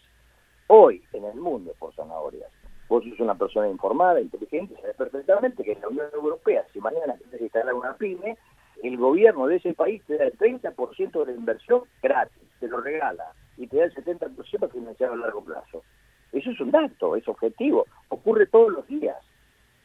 Hoy, 0.68 1.04
en 1.14 1.26
el 1.26 1.36
mundo, 1.36 1.74
por 1.80 1.94
zanahorias. 1.96 2.52
Vos 2.88 3.04
sos 3.04 3.20
una 3.20 3.36
persona 3.36 3.70
informada, 3.70 4.20
inteligente, 4.20 4.76
sabes 4.82 4.96
perfectamente 4.96 5.64
que 5.64 5.74
en 5.74 5.82
la 5.82 5.90
Unión 5.90 6.08
Europea, 6.14 6.66
si 6.74 6.80
mañana 6.80 7.16
quieres 7.18 7.42
instalar 7.42 7.74
una 7.74 7.94
pyme, 7.96 8.38
el 8.84 8.98
gobierno 8.98 9.48
de 9.48 9.58
ese 9.58 9.74
país 9.74 10.02
te 10.06 10.18
da 10.18 10.26
el 10.26 10.38
30% 10.38 11.20
de 11.20 11.26
la 11.26 11.38
inversión 11.38 11.84
gratis, 12.02 12.44
te 12.60 12.68
lo 12.68 12.82
regala, 12.82 13.34
y 13.58 13.68
te 13.68 13.78
da 13.78 13.86
el 13.86 13.94
70% 13.94 14.72
financiado 14.72 15.14
a 15.14 15.18
largo 15.18 15.44
plazo. 15.44 15.84
Eso 16.32 16.52
es 16.52 16.60
un 16.60 16.72
dato, 16.72 17.16
es 17.16 17.28
objetivo, 17.28 17.86
ocurre 18.10 18.46
todos 18.48 18.72
los 18.72 18.88
días. 18.88 19.18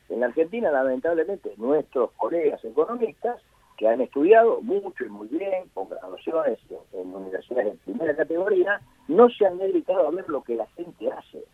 En 0.09 0.21
la 0.21 0.26
Argentina, 0.26 0.71
lamentablemente, 0.71 1.54
nuestros 1.57 2.12
colegas 2.12 2.64
economistas, 2.64 3.40
que 3.76 3.88
han 3.88 4.00
estudiado 4.00 4.61
mucho 4.62 5.04
y 5.04 5.09
muy 5.09 5.28
bien, 5.28 5.69
con 5.75 5.88
graduaciones 5.88 6.59
en 6.93 7.14
universidades 7.14 7.73
de 7.73 7.78
primera 7.78 8.16
categoría, 8.16 8.81
no 9.09 9.28
se 9.31 9.47
han 9.47 9.59
dedicado 9.59 10.07
a 10.07 10.11
ver 10.11 10.28
lo 10.28 10.43
que 10.43 10.54
la 10.54 10.66
gente 10.69 11.11
hace. 11.11 11.45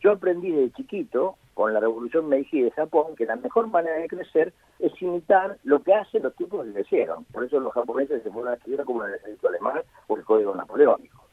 Yo 0.00 0.12
aprendí 0.12 0.50
desde 0.50 0.72
chiquito, 0.72 1.36
con 1.54 1.72
la 1.72 1.80
revolución 1.80 2.28
Meiji 2.28 2.62
de 2.62 2.70
Japón, 2.72 3.14
que 3.16 3.26
la 3.26 3.36
mejor 3.36 3.68
manera 3.68 3.96
de 3.96 4.08
crecer 4.08 4.52
es 4.78 5.00
imitar 5.00 5.58
lo 5.64 5.82
que 5.82 5.94
hacen 5.94 6.22
los 6.22 6.34
tipos 6.34 6.64
que 6.64 6.72
crecieron. 6.72 7.24
Por 7.26 7.44
eso 7.44 7.60
los 7.60 7.72
japoneses 7.72 8.22
se 8.22 8.30
fueron 8.30 8.52
a 8.52 8.56
estudiar 8.56 8.84
como 8.84 9.04
el 9.04 9.14
ejército 9.14 9.48
alemán 9.48 9.82
o 10.08 10.16
el 10.16 10.24
código 10.24 10.54
napoleónico. 10.54 11.24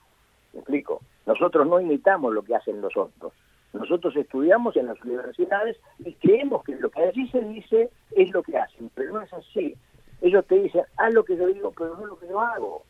¿Me 0.54 0.60
explico? 0.60 1.02
Nosotros 1.26 1.66
no 1.68 1.80
imitamos 1.80 2.34
lo 2.34 2.44
que 2.44 2.56
hacen 2.56 2.82
los 2.82 2.96
otros. 2.96 3.34
Nosotros 3.74 4.16
estudiamos 4.16 4.76
en 4.78 4.88
las 4.88 5.00
universidades 5.02 5.78
y 6.00 6.14
creemos 6.14 6.64
que 6.64 6.76
lo 6.76 6.90
que 6.90 7.04
allí 7.04 7.28
se 7.30 7.42
dice 7.42 7.90
es 8.12 8.32
lo 8.32 8.42
que 8.44 8.58
hacen, 8.58 8.90
pero 8.96 9.14
no 9.14 9.22
es 9.22 9.32
así. 9.32 9.76
Ellos 10.22 10.46
te 10.48 10.56
dicen, 10.56 10.84
haz 10.98 11.14
lo 11.14 11.24
que 11.24 11.38
yo 11.38 11.48
digo, 11.48 11.74
pero 11.78 11.96
no 11.96 12.06
lo 12.06 12.20
que 12.20 12.28
yo 12.28 12.40
hago. 12.40 12.84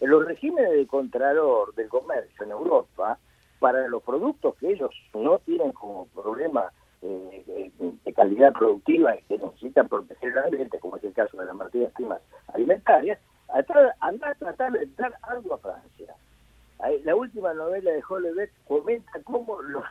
En 0.00 0.10
los 0.10 0.24
regímenes 0.24 0.72
de 0.72 0.86
contralor 0.86 1.74
del 1.74 1.88
comercio 1.88 2.44
en 2.44 2.50
Europa, 2.50 3.18
para 3.60 3.86
los 3.88 4.02
productos 4.02 4.56
que 4.56 4.72
ellos 4.72 4.90
no 5.14 5.38
tienen 5.38 5.72
como 5.72 6.06
problema 6.08 6.70
eh, 7.02 7.70
de, 7.78 8.12
calidad 8.12 8.52
productiva 8.52 9.16
y 9.16 9.22
que 9.22 9.38
necesitan 9.38 9.88
proteger 9.88 10.32
el 10.32 10.38
ambiente, 10.38 10.78
como 10.78 10.96
es 10.96 11.04
el 11.04 11.12
caso 11.12 11.36
de 11.36 11.46
las 11.46 11.54
materias 11.54 11.92
primas 11.92 12.20
alimentarias, 12.52 13.18
anda 14.00 14.30
a 14.30 14.34
tratar 14.34 14.72
de 14.72 14.84
entrar 14.84 15.14
algo 15.22 15.54
a 15.54 15.58
Francia 15.58 16.14
la 17.04 17.14
última 17.14 17.54
novela 17.54 17.90
de 17.90 18.02
Hollebeck 18.06 18.50
comenta 18.66 19.12
cómo 19.24 19.60
los, 19.62 19.84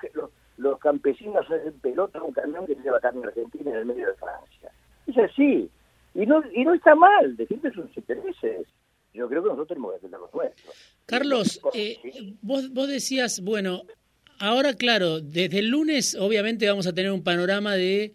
los, 0.58 0.80
campesinos 0.80 1.46
hacen 1.50 1.74
pelota 1.80 2.20
a 2.20 2.24
un 2.24 2.34
camión 2.34 2.66
que 2.66 2.75
lleva 2.75 3.00
carne 3.00 3.25
argentina 3.25 3.72
en 3.72 3.78
el 3.78 3.86
medio 3.86 4.08
de 4.08 4.13
Francia. 4.16 4.72
Es 5.08 5.18
así. 5.18 5.72
Y 6.15 6.25
no, 6.25 6.43
y 6.53 6.63
no 6.63 6.74
está 6.74 6.96
mal, 6.96 7.36
defiende 7.36 7.72
sus 7.72 7.96
intereses. 7.98 8.67
Yo 9.13 9.27
creo 9.29 9.43
que 9.43 9.50
nosotros 9.50 9.67
tenemos 9.67 9.91
que 9.91 9.96
defender 9.96 10.20
los 10.20 10.34
nuestros. 10.34 10.75
Carlos, 11.05 11.62
eh, 11.74 11.98
vos, 12.41 12.72
vos 12.72 12.88
decías, 12.88 13.41
bueno, 13.41 13.84
ahora 14.39 14.74
claro, 14.74 15.22
desde 15.22 15.60
el 15.60 15.70
lunes 15.70 16.15
obviamente 16.15 16.67
vamos 16.67 16.88
a 16.88 16.93
tener 16.93 17.12
un 17.12 17.24
panorama 17.24 17.75
de 17.75 18.13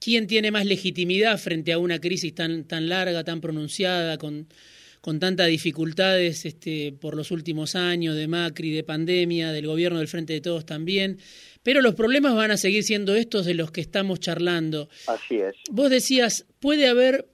quién 0.00 0.26
tiene 0.26 0.50
más 0.50 0.66
legitimidad 0.66 1.38
frente 1.38 1.72
a 1.72 1.78
una 1.78 1.98
crisis 1.98 2.34
tan, 2.34 2.64
tan 2.64 2.88
larga, 2.88 3.24
tan 3.24 3.40
pronunciada, 3.40 4.18
con, 4.18 4.48
con 5.02 5.18
tantas 5.18 5.48
dificultades 5.48 6.46
este, 6.46 6.92
por 6.92 7.16
los 7.16 7.32
últimos 7.32 7.74
años 7.74 8.14
de 8.14 8.28
Macri, 8.28 8.70
de 8.70 8.84
pandemia, 8.84 9.50
del 9.50 9.66
gobierno 9.66 9.98
del 9.98 10.06
Frente 10.06 10.32
de 10.32 10.40
Todos 10.40 10.64
también. 10.64 11.18
Pero 11.64 11.82
los 11.82 11.96
problemas 11.96 12.36
van 12.36 12.52
a 12.52 12.56
seguir 12.56 12.84
siendo 12.84 13.16
estos 13.16 13.44
de 13.44 13.54
los 13.54 13.72
que 13.72 13.80
estamos 13.80 14.20
charlando. 14.20 14.88
Así 15.08 15.36
es. 15.36 15.56
Vos 15.70 15.90
decías, 15.90 16.46
puede 16.60 16.86
haber, 16.86 17.26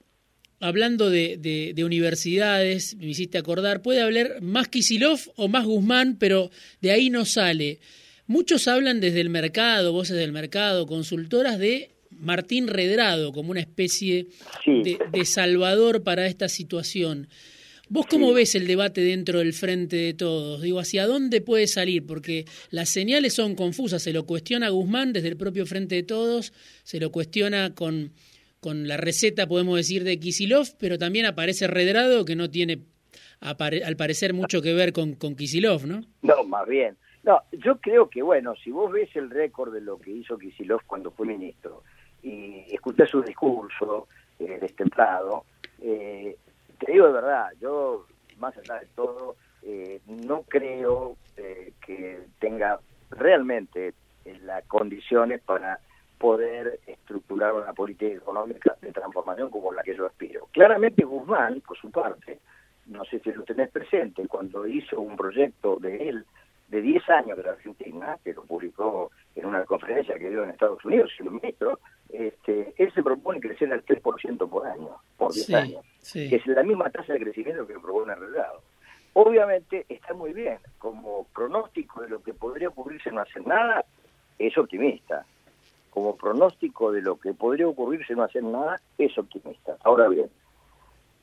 hablando 0.59 1.11
de, 1.11 1.37
de, 1.37 1.83
universidades, 1.83 2.95
me 2.95 3.05
hiciste 3.05 3.37
acordar, 3.37 3.83
puede 3.83 4.01
haber 4.01 4.41
más 4.41 4.67
Kisilov 4.67 5.19
o 5.35 5.47
más 5.47 5.65
Guzmán, 5.65 6.17
pero 6.19 6.49
de 6.81 6.89
ahí 6.89 7.11
no 7.11 7.23
sale. 7.23 7.79
Muchos 8.25 8.67
hablan 8.67 8.99
desde 8.99 9.21
el 9.21 9.29
mercado, 9.29 9.93
voces 9.93 10.17
del 10.17 10.31
mercado, 10.31 10.87
consultoras 10.87 11.59
de 11.59 11.91
Martín 12.09 12.67
Redrado 12.67 13.31
como 13.31 13.51
una 13.51 13.59
especie 13.59 14.27
de, 14.65 15.25
salvador 15.25 16.03
para 16.03 16.25
esta 16.25 16.49
situación. 16.49 17.27
¿Vos 17.91 18.05
cómo 18.05 18.33
ves 18.33 18.53
el 18.53 18.67
debate 18.67 19.01
dentro 19.01 19.39
del 19.39 19.51
frente 19.51 19.95
de 19.95 20.13
todos? 20.13 20.61
Digo, 20.61 20.79
¿hacia 20.79 21.07
dónde 21.07 21.41
puede 21.41 21.65
salir? 21.65 22.05
Porque 22.05 22.45
las 22.69 22.89
señales 22.89 23.33
son 23.33 23.55
confusas. 23.55 24.03
Se 24.03 24.13
lo 24.13 24.27
cuestiona 24.27 24.69
Guzmán 24.69 25.11
desde 25.11 25.29
el 25.29 25.37
propio 25.37 25.65
frente 25.65 25.95
de 25.95 26.03
todos, 26.03 26.53
se 26.83 26.99
lo 26.99 27.11
cuestiona 27.11 27.73
con, 27.73 28.11
con 28.59 28.87
la 28.87 28.97
receta, 28.97 29.47
podemos 29.47 29.75
decir, 29.75 30.03
de 30.03 30.19
Kisilov, 30.19 30.67
pero 30.77 30.99
también 30.99 31.25
aparece 31.25 31.65
Redrado 31.65 32.25
que 32.25 32.35
no 32.35 32.51
tiene, 32.51 32.83
al 33.39 33.95
parecer, 33.97 34.35
mucho 34.35 34.61
que 34.61 34.75
ver 34.75 34.93
con, 34.93 35.15
con 35.15 35.35
Kisilov, 35.35 35.87
¿no? 35.87 36.01
No, 36.21 36.43
más 36.43 36.67
bien. 36.67 36.95
No, 37.23 37.41
yo 37.53 37.77
creo 37.77 38.07
que, 38.07 38.21
bueno, 38.21 38.53
si 38.63 38.69
vos 38.69 38.91
ves 38.91 39.09
el 39.15 39.31
récord 39.31 39.73
de 39.73 39.81
lo 39.81 39.97
que 39.97 40.11
hizo 40.11 40.37
Kisilov 40.37 40.81
cuando 40.85 41.09
fue 41.09 41.25
ministro, 41.25 41.81
y 42.21 42.65
escuché 42.71 43.07
su 43.07 43.23
discurso 43.23 44.07
eh, 44.37 44.59
destemplado, 44.61 45.45
eh, 45.81 46.35
te 46.79 46.91
digo 46.91 47.07
de 47.07 47.13
verdad, 47.13 47.49
yo, 47.59 48.05
más 48.37 48.57
allá 48.57 48.79
de 48.79 48.87
todo, 48.95 49.35
eh, 49.63 50.01
no 50.07 50.43
creo 50.43 51.17
eh, 51.37 51.73
que 51.85 52.21
tenga 52.39 52.79
realmente 53.11 53.93
las 54.43 54.63
condiciones 54.65 55.41
para 55.41 55.79
poder 56.17 56.79
estructurar 56.85 57.53
una 57.53 57.73
política 57.73 58.13
económica 58.13 58.75
de 58.81 58.91
transformación 58.91 59.49
como 59.49 59.71
la 59.71 59.83
que 59.83 59.95
yo 59.95 60.05
aspiro. 60.05 60.47
Claramente 60.51 61.03
Guzmán, 61.03 61.61
por 61.61 61.77
su 61.77 61.89
parte, 61.89 62.39
no 62.87 63.05
sé 63.05 63.19
si 63.19 63.31
lo 63.31 63.43
tenés 63.43 63.69
presente, 63.71 64.27
cuando 64.27 64.67
hizo 64.67 64.99
un 64.99 65.15
proyecto 65.15 65.77
de 65.77 66.09
él 66.09 66.25
de 66.67 66.81
10 66.81 67.09
años 67.09 67.37
de 67.37 67.43
la 67.43 67.51
Argentina, 67.51 68.17
que 68.23 68.33
lo 68.33 68.43
publicó 68.43 69.11
en 69.35 69.45
una 69.45 69.63
conferencia 69.65 70.17
que 70.19 70.29
dio 70.29 70.43
en 70.43 70.51
Estados 70.51 70.83
Unidos, 70.85 71.11
el 71.19 71.31
ministro, 71.31 71.79
este, 72.09 72.73
él 72.77 72.91
se 72.93 73.03
propone 73.03 73.39
crecer 73.39 73.71
al 73.71 73.85
3% 73.85 74.49
por 74.49 74.67
año, 74.67 74.89
por 75.17 75.33
10 75.33 75.53
años, 75.53 75.85
que 76.11 76.35
es 76.35 76.47
la 76.47 76.63
misma 76.63 76.89
tasa 76.89 77.13
de 77.13 77.19
crecimiento 77.19 77.67
que 77.67 77.73
propone 77.79 78.13
el 78.13 78.19
relado. 78.19 78.61
Obviamente 79.13 79.85
está 79.89 80.13
muy 80.13 80.33
bien, 80.33 80.59
como 80.77 81.25
pronóstico 81.33 82.01
de 82.01 82.09
lo 82.09 82.21
que 82.21 82.33
podría 82.33 82.69
ocurrirse 82.69 83.11
no 83.11 83.21
hacer 83.21 83.45
nada, 83.45 83.85
es 84.37 84.57
optimista. 84.57 85.25
Como 85.89 86.15
pronóstico 86.15 86.91
de 86.91 87.01
lo 87.01 87.19
que 87.19 87.33
podría 87.33 87.67
ocurrirse 87.67 88.13
no 88.13 88.23
hacer 88.23 88.43
nada, 88.43 88.79
es 88.97 89.17
optimista. 89.17 89.77
Ahora 89.83 90.07
bien, 90.07 90.29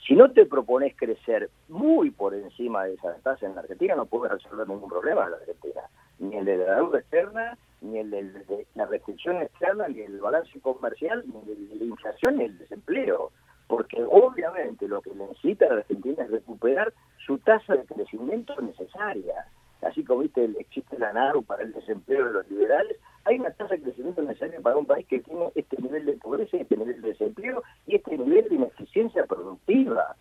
si 0.07 0.15
no 0.15 0.31
te 0.31 0.47
propones 0.47 0.95
crecer 0.97 1.51
muy 1.69 2.11
por 2.11 2.35
encima 2.35 2.85
de 2.85 2.95
esa 2.95 3.15
tasa 3.23 3.47
en 3.47 3.55
la 3.55 3.63
Argentina, 3.63 3.95
no 3.95 4.07
puedes 4.07 4.33
resolver 4.33 4.69
ningún 4.69 4.89
problema 4.89 5.25
en 5.25 5.31
la 5.33 5.37
Argentina. 5.39 5.83
Ni 6.19 6.37
el 6.37 6.45
de 6.45 6.59
la 6.59 6.77
deuda 6.77 6.99
externa, 6.99 7.59
ni 7.81 7.99
el 7.99 8.11
de, 8.11 8.67
la 8.75 8.87
restricción 8.87 9.43
externa, 9.43 9.89
ni 9.89 10.01
el 10.01 10.21
balance 10.21 10.59
comercial, 10.61 11.25
ni 11.27 11.53
el 11.53 11.69
de 11.69 11.77
la 11.77 11.85
inflación, 11.85 12.39
ni 12.39 12.45
el 12.45 12.59
desempleo. 12.59 13.33
Porque 13.67 14.03
obviamente 14.09 14.87
lo 14.87 15.03
que 15.03 15.15
necesita 15.15 15.69
la 15.69 15.77
Argentina 15.77 16.25
es 16.25 16.31
recuperar 16.31 16.93
su 17.27 17.39
tasa 17.39 17.75
de 17.75 17.85
crecimiento 17.85 18.61
necesaria. 18.61 19.47
Así 19.83 20.05
como 20.05 20.21
viste, 20.21 20.45
existe 20.59 20.99
la 20.99 21.13
NARU 21.13 21.43
para 21.43 21.63
el 21.63 21.73
desempleo 21.73 22.27
de 22.27 22.33
los 22.33 22.51
liberales, 22.51 22.97
hay 23.25 23.39
una 23.41 23.51
tasa 23.51 23.75
de 23.75 23.83
crecimiento 23.83 24.23
necesaria 24.23 24.61
para 24.61 24.77
un 24.77 24.87
país 24.87 25.07
que 25.07 25.21
tiene 25.21 25.51
este 25.55 25.83
nivel 25.83 26.07
de 26.07 26.13
pobreza, 26.15 26.57
este 26.57 26.77
nivel 26.77 27.03
de 27.03 27.09
desempleo 27.09 27.63
y 27.87 27.97
este 27.97 28.17
nivel 28.17 28.49
de 28.49 28.55
ineficiencia 28.55 29.27
productiva. 29.27 30.17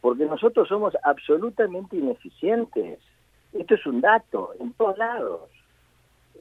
Porque 0.00 0.24
nosotros 0.24 0.68
somos 0.68 0.94
absolutamente 1.02 1.96
ineficientes. 1.96 3.00
Esto 3.52 3.74
es 3.74 3.86
un 3.86 4.00
dato 4.00 4.52
en 4.60 4.72
todos 4.74 4.96
lados. 4.96 5.50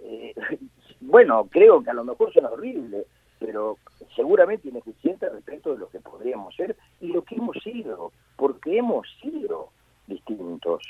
Eh, 0.04 0.34
bueno, 1.02 1.48
creo 1.52 1.84
que 1.84 1.90
a 1.90 1.94
lo 1.94 2.04
mejor 2.04 2.32
suena 2.34 2.50
horrible, 2.50 3.06
pero 3.40 3.78
seguramente 4.16 4.70
ineficiente 4.70 5.30
respecto 5.30 5.74
de 5.74 5.80
lo 5.80 5.90
que 5.90 6.00
podríamos 6.00 6.56
ser 6.56 6.76
y 7.02 7.08
lo 7.08 7.24
que 7.24 7.36
hemos 7.36 7.58
sido, 7.64 8.12
porque 8.36 8.78
hemos 8.78 9.08
sido 9.22 9.70
distintos. 10.08 10.84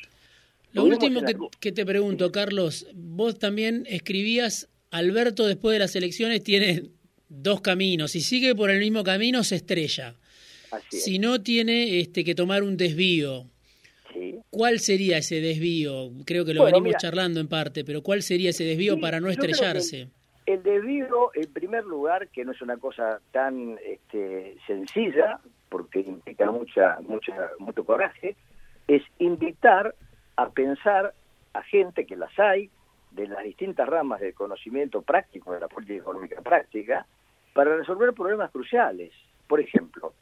Lo 0.73 0.83
último 0.83 1.21
que, 1.59 1.71
te 1.71 1.85
pregunto, 1.85 2.31
Carlos, 2.31 2.87
vos 2.93 3.39
también 3.39 3.85
escribías, 3.87 4.69
Alberto 4.91 5.45
después 5.45 5.73
de 5.73 5.79
las 5.79 5.95
elecciones 5.95 6.43
tiene 6.43 6.91
dos 7.29 7.61
caminos, 7.61 8.11
si 8.11 8.21
sigue 8.21 8.55
por 8.55 8.69
el 8.69 8.79
mismo 8.79 9.03
camino 9.03 9.43
se 9.43 9.55
estrella. 9.55 10.15
Si 10.89 11.17
no 11.17 11.41
tiene 11.41 11.99
este, 11.99 12.23
que 12.23 12.35
tomar 12.35 12.63
un 12.63 12.75
desvío, 12.75 13.45
¿Cuál 14.57 14.79
sería 14.79 15.19
ese 15.19 15.39
desvío? 15.39 16.09
Creo 16.25 16.43
que 16.43 16.55
lo 16.55 16.65
venimos 16.65 16.95
charlando 16.97 17.39
en 17.39 17.47
parte, 17.47 17.85
pero 17.85 18.01
¿cuál 18.01 18.23
sería 18.23 18.49
ese 18.49 18.63
desvío 18.63 18.99
para 18.99 19.19
no 19.19 19.29
estrellarse? 19.29 20.07
El, 20.47 20.63
desvío, 20.63 21.29
en 21.35 21.53
primer 21.53 21.83
lugar, 21.85 22.29
que 22.29 22.43
no 22.43 22.53
es 22.53 22.61
una 22.63 22.77
cosa 22.77 23.19
tan 23.31 23.77
este, 23.85 24.57
sencilla, 24.65 25.39
porque 25.69 25.99
implica 25.99 26.49
mucha, 26.49 26.97
mucha, 27.01 27.51
mucho 27.59 27.85
coraje, 27.85 28.35
es 28.87 29.03
invitar 29.19 29.93
a 30.37 30.49
pensar 30.49 31.13
a 31.53 31.61
gente 31.61 32.07
que 32.07 32.15
las 32.15 32.31
hay, 32.39 32.71
de 33.11 33.27
las 33.27 33.43
distintas 33.43 33.87
ramas 33.87 34.21
del 34.21 34.33
conocimiento 34.33 35.03
práctico 35.03 35.53
de 35.53 35.59
la 35.59 35.67
política 35.67 35.99
económica 35.99 36.41
práctica, 36.41 37.05
para 37.53 37.77
resolver 37.77 38.11
problemas 38.13 38.49
cruciales. 38.49 39.11
Por 39.47 39.59
ejemplo, 39.59 40.13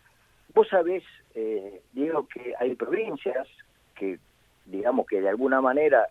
vos 0.53 0.67
sabés, 0.67 1.03
eh, 1.35 1.81
Diego, 1.93 2.27
que 2.27 2.53
hay 2.59 2.75
provincias 2.75 3.47
que, 3.95 4.19
digamos 4.65 5.07
que 5.07 5.21
de 5.21 5.29
alguna 5.29 5.61
manera, 5.61 6.07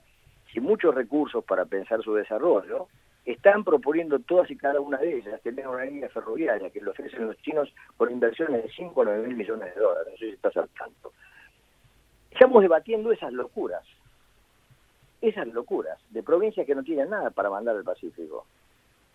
sin 0.52 0.64
muchos 0.64 0.94
recursos 0.94 1.44
para 1.44 1.64
pensar 1.64 2.02
su 2.02 2.14
desarrollo, 2.14 2.88
están 3.24 3.64
proponiendo 3.64 4.18
todas 4.18 4.50
y 4.50 4.56
cada 4.56 4.80
una 4.80 4.98
de 4.98 5.16
ellas 5.16 5.40
tener 5.42 5.66
una 5.66 5.84
línea 5.84 6.08
ferroviaria 6.10 6.70
que 6.70 6.80
lo 6.80 6.90
ofrecen 6.90 7.26
los 7.26 7.36
chinos 7.38 7.72
por 7.96 8.10
inversiones 8.10 8.62
de 8.62 8.70
5 8.70 9.00
a 9.00 9.04
9 9.04 9.26
mil 9.28 9.36
millones 9.36 9.74
de 9.74 9.80
dólares. 9.80 10.12
No 10.12 10.18
sé 10.18 10.26
si 10.26 10.32
estás 10.32 10.56
al 10.56 10.68
tanto. 10.70 11.12
Estamos 12.30 12.62
debatiendo 12.62 13.12
esas 13.12 13.32
locuras, 13.32 13.84
esas 15.22 15.46
locuras 15.48 15.98
de 16.10 16.22
provincias 16.22 16.66
que 16.66 16.74
no 16.74 16.82
tienen 16.82 17.10
nada 17.10 17.30
para 17.30 17.48
mandar 17.48 17.76
al 17.76 17.84
Pacífico, 17.84 18.44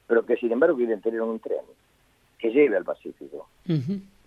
pero 0.08 0.26
que 0.26 0.38
sin 0.38 0.52
embargo 0.52 0.78
quieren 0.78 1.02
tener 1.02 1.22
un 1.22 1.40
tren 1.40 1.62
que 2.40 2.50
lleve 2.50 2.78
al 2.78 2.86
Pacífico. 2.86 3.48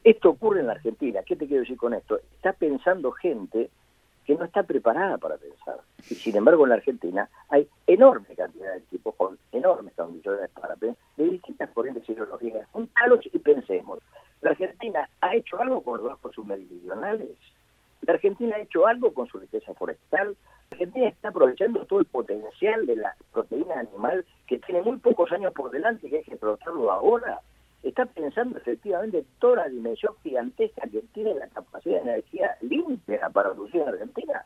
Esto 0.04 0.30
ocurre 0.30 0.60
en 0.60 0.66
la 0.66 0.74
Argentina. 0.74 1.22
¿Qué 1.24 1.34
te 1.34 1.46
quiero 1.46 1.62
decir 1.62 1.76
con 1.76 1.94
esto? 1.94 2.20
Está 2.36 2.52
pensando 2.52 3.10
gente 3.12 3.70
que 4.24 4.34
no 4.34 4.44
está 4.44 4.62
preparada 4.62 5.18
para 5.18 5.36
pensar. 5.36 5.80
Y 6.10 6.14
sin 6.14 6.36
embargo 6.36 6.64
en 6.64 6.70
la 6.70 6.76
Argentina 6.76 7.28
hay 7.48 7.68
enorme 7.86 8.34
cantidad 8.36 8.74
de 8.74 8.80
tipos 8.82 9.14
con 9.16 9.38
enormes 9.52 9.94
condiciones 9.94 10.50
para 10.50 10.76
pensar, 10.76 11.02
de 11.16 11.30
distintas 11.30 11.70
corrientes 11.70 12.08
ideológicas. 12.08 12.68
Juntalos 12.72 13.20
y 13.32 13.38
pensemos. 13.38 14.00
¿La 14.40 14.50
Argentina 14.50 15.08
ha 15.20 15.34
hecho 15.36 15.60
algo 15.60 15.82
con 15.82 15.98
los 15.98 16.08
bajos 16.08 16.34
submeridionales? 16.34 17.36
¿La 18.02 18.14
Argentina 18.14 18.56
ha 18.56 18.60
hecho 18.60 18.86
algo 18.86 19.14
con 19.14 19.28
su 19.28 19.38
riqueza 19.38 19.72
forestal? 19.74 20.36
¿La 20.70 20.74
Argentina 20.74 21.08
está 21.08 21.28
aprovechando 21.28 21.86
todo 21.86 22.00
el 22.00 22.06
potencial 22.06 22.84
de 22.86 22.96
la 22.96 23.14
proteína 23.32 23.78
animal 23.78 24.24
que 24.48 24.58
tiene 24.58 24.82
muy 24.82 24.98
pocos 24.98 25.30
años 25.30 25.52
por 25.52 25.70
delante 25.70 26.06
y 26.06 26.10
que 26.10 26.16
hay 26.18 26.24
que 26.24 26.32
explotarlo 26.32 26.90
ahora? 26.90 27.40
Está 27.82 28.06
pensando 28.06 28.58
efectivamente 28.58 29.24
toda 29.38 29.56
la 29.56 29.68
dimensión 29.68 30.14
gigantesca 30.22 30.82
que 30.88 31.02
tiene 31.12 31.34
la 31.34 31.48
capacidad 31.48 31.96
de 32.02 32.10
energía 32.10 32.56
limpia 32.60 33.28
para 33.30 33.52
producir 33.52 33.82
en 33.82 33.88
Argentina. 33.88 34.44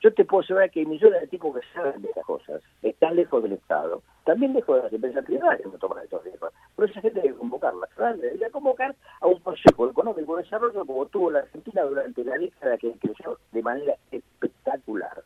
Yo 0.00 0.12
te 0.12 0.24
puedo 0.24 0.42
asegurar 0.42 0.68
que 0.70 0.80
hay 0.80 0.86
millones 0.86 1.20
de 1.20 1.28
tipos 1.28 1.54
que 1.54 1.64
saben 1.72 2.02
de 2.02 2.10
esas 2.10 2.24
cosas, 2.24 2.60
están 2.82 3.14
lejos 3.14 3.40
del 3.40 3.52
Estado, 3.52 4.02
también 4.24 4.52
lejos 4.52 4.76
de 4.76 4.82
las 4.82 4.92
empresas 4.92 5.24
privadas 5.24 5.60
que 5.60 5.68
no 5.68 5.78
toman 5.78 6.02
estos 6.02 6.24
riesgos. 6.24 6.52
Por 6.74 6.90
esa 6.90 7.00
gente 7.00 7.20
debe 7.20 7.36
convocarla, 7.36 7.86
debería 8.16 8.50
convocar 8.50 8.96
a 9.20 9.28
un 9.28 9.38
Consejo 9.38 9.88
Económico 9.88 10.36
de 10.36 10.42
Desarrollo 10.42 10.84
como 10.84 11.06
tuvo 11.06 11.30
la 11.30 11.40
Argentina 11.40 11.82
durante 11.82 12.24
la 12.24 12.36
década 12.36 12.78
que 12.78 12.92
creció 12.94 13.38
de 13.52 13.62
manera 13.62 13.94
espectacular. 14.10 15.22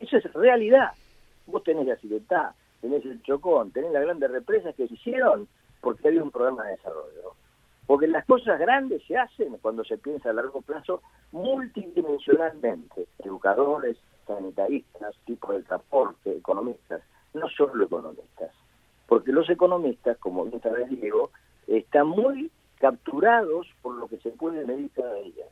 Eso 0.00 0.16
es 0.18 0.32
realidad. 0.32 0.92
Vos 1.46 1.64
tenés 1.64 1.84
la 1.84 1.96
Civetá, 1.96 2.54
tenés 2.80 3.04
el 3.04 3.20
Chocón, 3.22 3.72
tenés 3.72 3.90
las 3.90 4.02
grandes 4.04 4.30
represas 4.30 4.76
que 4.76 4.86
se 4.86 4.94
hicieron 4.94 5.48
porque 5.84 6.08
había 6.08 6.22
un 6.22 6.30
programa 6.30 6.64
de 6.64 6.72
desarrollo. 6.72 7.34
Porque 7.86 8.06
las 8.06 8.24
cosas 8.24 8.58
grandes 8.58 9.02
se 9.06 9.18
hacen 9.18 9.58
cuando 9.60 9.84
se 9.84 9.98
piensa 9.98 10.30
a 10.30 10.32
largo 10.32 10.62
plazo 10.62 11.02
multidimensionalmente. 11.32 13.06
Educadores, 13.18 13.98
sanitaristas, 14.26 15.14
tipos 15.26 15.54
de 15.54 15.62
transporte, 15.62 16.32
economistas, 16.38 17.02
no 17.34 17.46
solo 17.50 17.84
economistas. 17.84 18.50
Porque 19.06 19.32
los 19.32 19.48
economistas, 19.50 20.16
como 20.16 20.46
bien 20.46 20.62
sabes 20.62 20.88
Diego, 20.88 21.30
están 21.66 22.06
muy 22.06 22.50
capturados 22.78 23.66
por 23.82 23.96
lo 23.96 24.08
que 24.08 24.16
se 24.18 24.30
puede 24.30 24.64
medir 24.64 24.90
cada 24.94 25.14
día. 25.16 25.44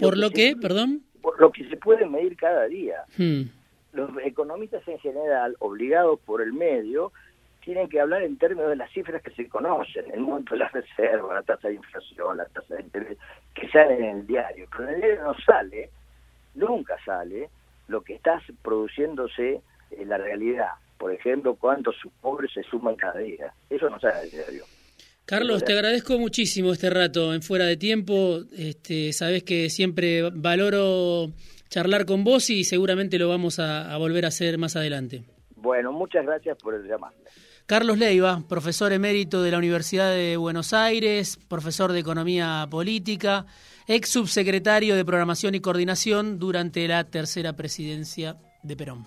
¿Por 0.00 0.16
lo 0.16 0.30
que, 0.30 0.56
perdón? 0.56 1.02
Por 1.20 1.38
lo 1.38 1.52
que 1.52 1.68
se 1.68 1.76
puede 1.76 2.06
medir 2.06 2.36
cada 2.36 2.64
día. 2.64 3.04
Hmm. 3.18 3.42
Los 3.92 4.10
economistas 4.24 4.86
en 4.88 4.98
general, 5.00 5.56
obligados 5.58 6.18
por 6.20 6.40
el 6.40 6.54
medio, 6.54 7.12
tienen 7.64 7.88
que 7.88 8.00
hablar 8.00 8.22
en 8.22 8.36
términos 8.38 8.70
de 8.70 8.76
las 8.76 8.90
cifras 8.92 9.22
que 9.22 9.30
se 9.30 9.48
conocen, 9.48 10.04
el 10.12 10.20
monto 10.20 10.54
de 10.54 10.60
la 10.60 10.68
reserva, 10.68 11.34
la 11.34 11.42
tasa 11.42 11.68
de 11.68 11.74
inflación, 11.74 12.36
la 12.36 12.44
tasa 12.46 12.74
de 12.74 12.82
interés, 12.82 13.18
que 13.54 13.68
salen 13.70 14.02
en 14.02 14.18
el 14.18 14.26
diario. 14.26 14.66
Pero 14.70 14.88
en 14.88 14.94
el 14.94 15.00
diario 15.00 15.22
no 15.24 15.34
sale, 15.44 15.90
nunca 16.54 16.96
sale, 17.04 17.48
lo 17.88 18.02
que 18.02 18.14
está 18.14 18.40
produciéndose 18.62 19.60
en 19.90 20.08
la 20.08 20.18
realidad. 20.18 20.70
Por 20.98 21.12
ejemplo, 21.12 21.54
cuántos 21.54 21.96
pobres 22.20 22.52
se 22.52 22.62
suman 22.62 22.96
cada 22.96 23.20
día. 23.20 23.52
Eso 23.68 23.88
no 23.88 23.98
sale 23.98 24.18
en 24.18 24.24
el 24.24 24.30
diario. 24.30 24.64
Carlos, 25.24 25.64
te 25.64 25.72
agradezco 25.74 26.18
muchísimo 26.18 26.72
este 26.72 26.90
rato 26.90 27.32
en 27.32 27.40
Fuera 27.40 27.64
de 27.64 27.76
Tiempo. 27.76 28.40
Este, 28.56 29.12
sabes 29.12 29.44
que 29.44 29.70
siempre 29.70 30.28
valoro 30.32 31.30
charlar 31.68 32.04
con 32.04 32.24
vos 32.24 32.50
y 32.50 32.64
seguramente 32.64 33.16
lo 33.18 33.28
vamos 33.28 33.60
a, 33.60 33.96
volver 33.96 34.24
a 34.24 34.28
hacer 34.28 34.58
más 34.58 34.74
adelante. 34.74 35.22
Bueno, 35.54 35.92
muchas 35.92 36.26
gracias 36.26 36.58
por 36.58 36.74
el 36.74 36.82
llamado. 36.86 37.14
Carlos 37.70 37.98
Leiva, 37.98 38.42
profesor 38.48 38.92
emérito 38.92 39.44
de 39.44 39.52
la 39.52 39.58
Universidad 39.58 40.10
de 40.10 40.36
Buenos 40.36 40.72
Aires, 40.72 41.38
profesor 41.46 41.92
de 41.92 42.00
Economía 42.00 42.66
Política, 42.68 43.46
ex 43.86 44.10
subsecretario 44.10 44.96
de 44.96 45.04
Programación 45.04 45.54
y 45.54 45.60
Coordinación 45.60 46.40
durante 46.40 46.88
la 46.88 47.04
tercera 47.04 47.52
presidencia 47.52 48.38
de 48.64 48.76
Perón. 48.76 49.06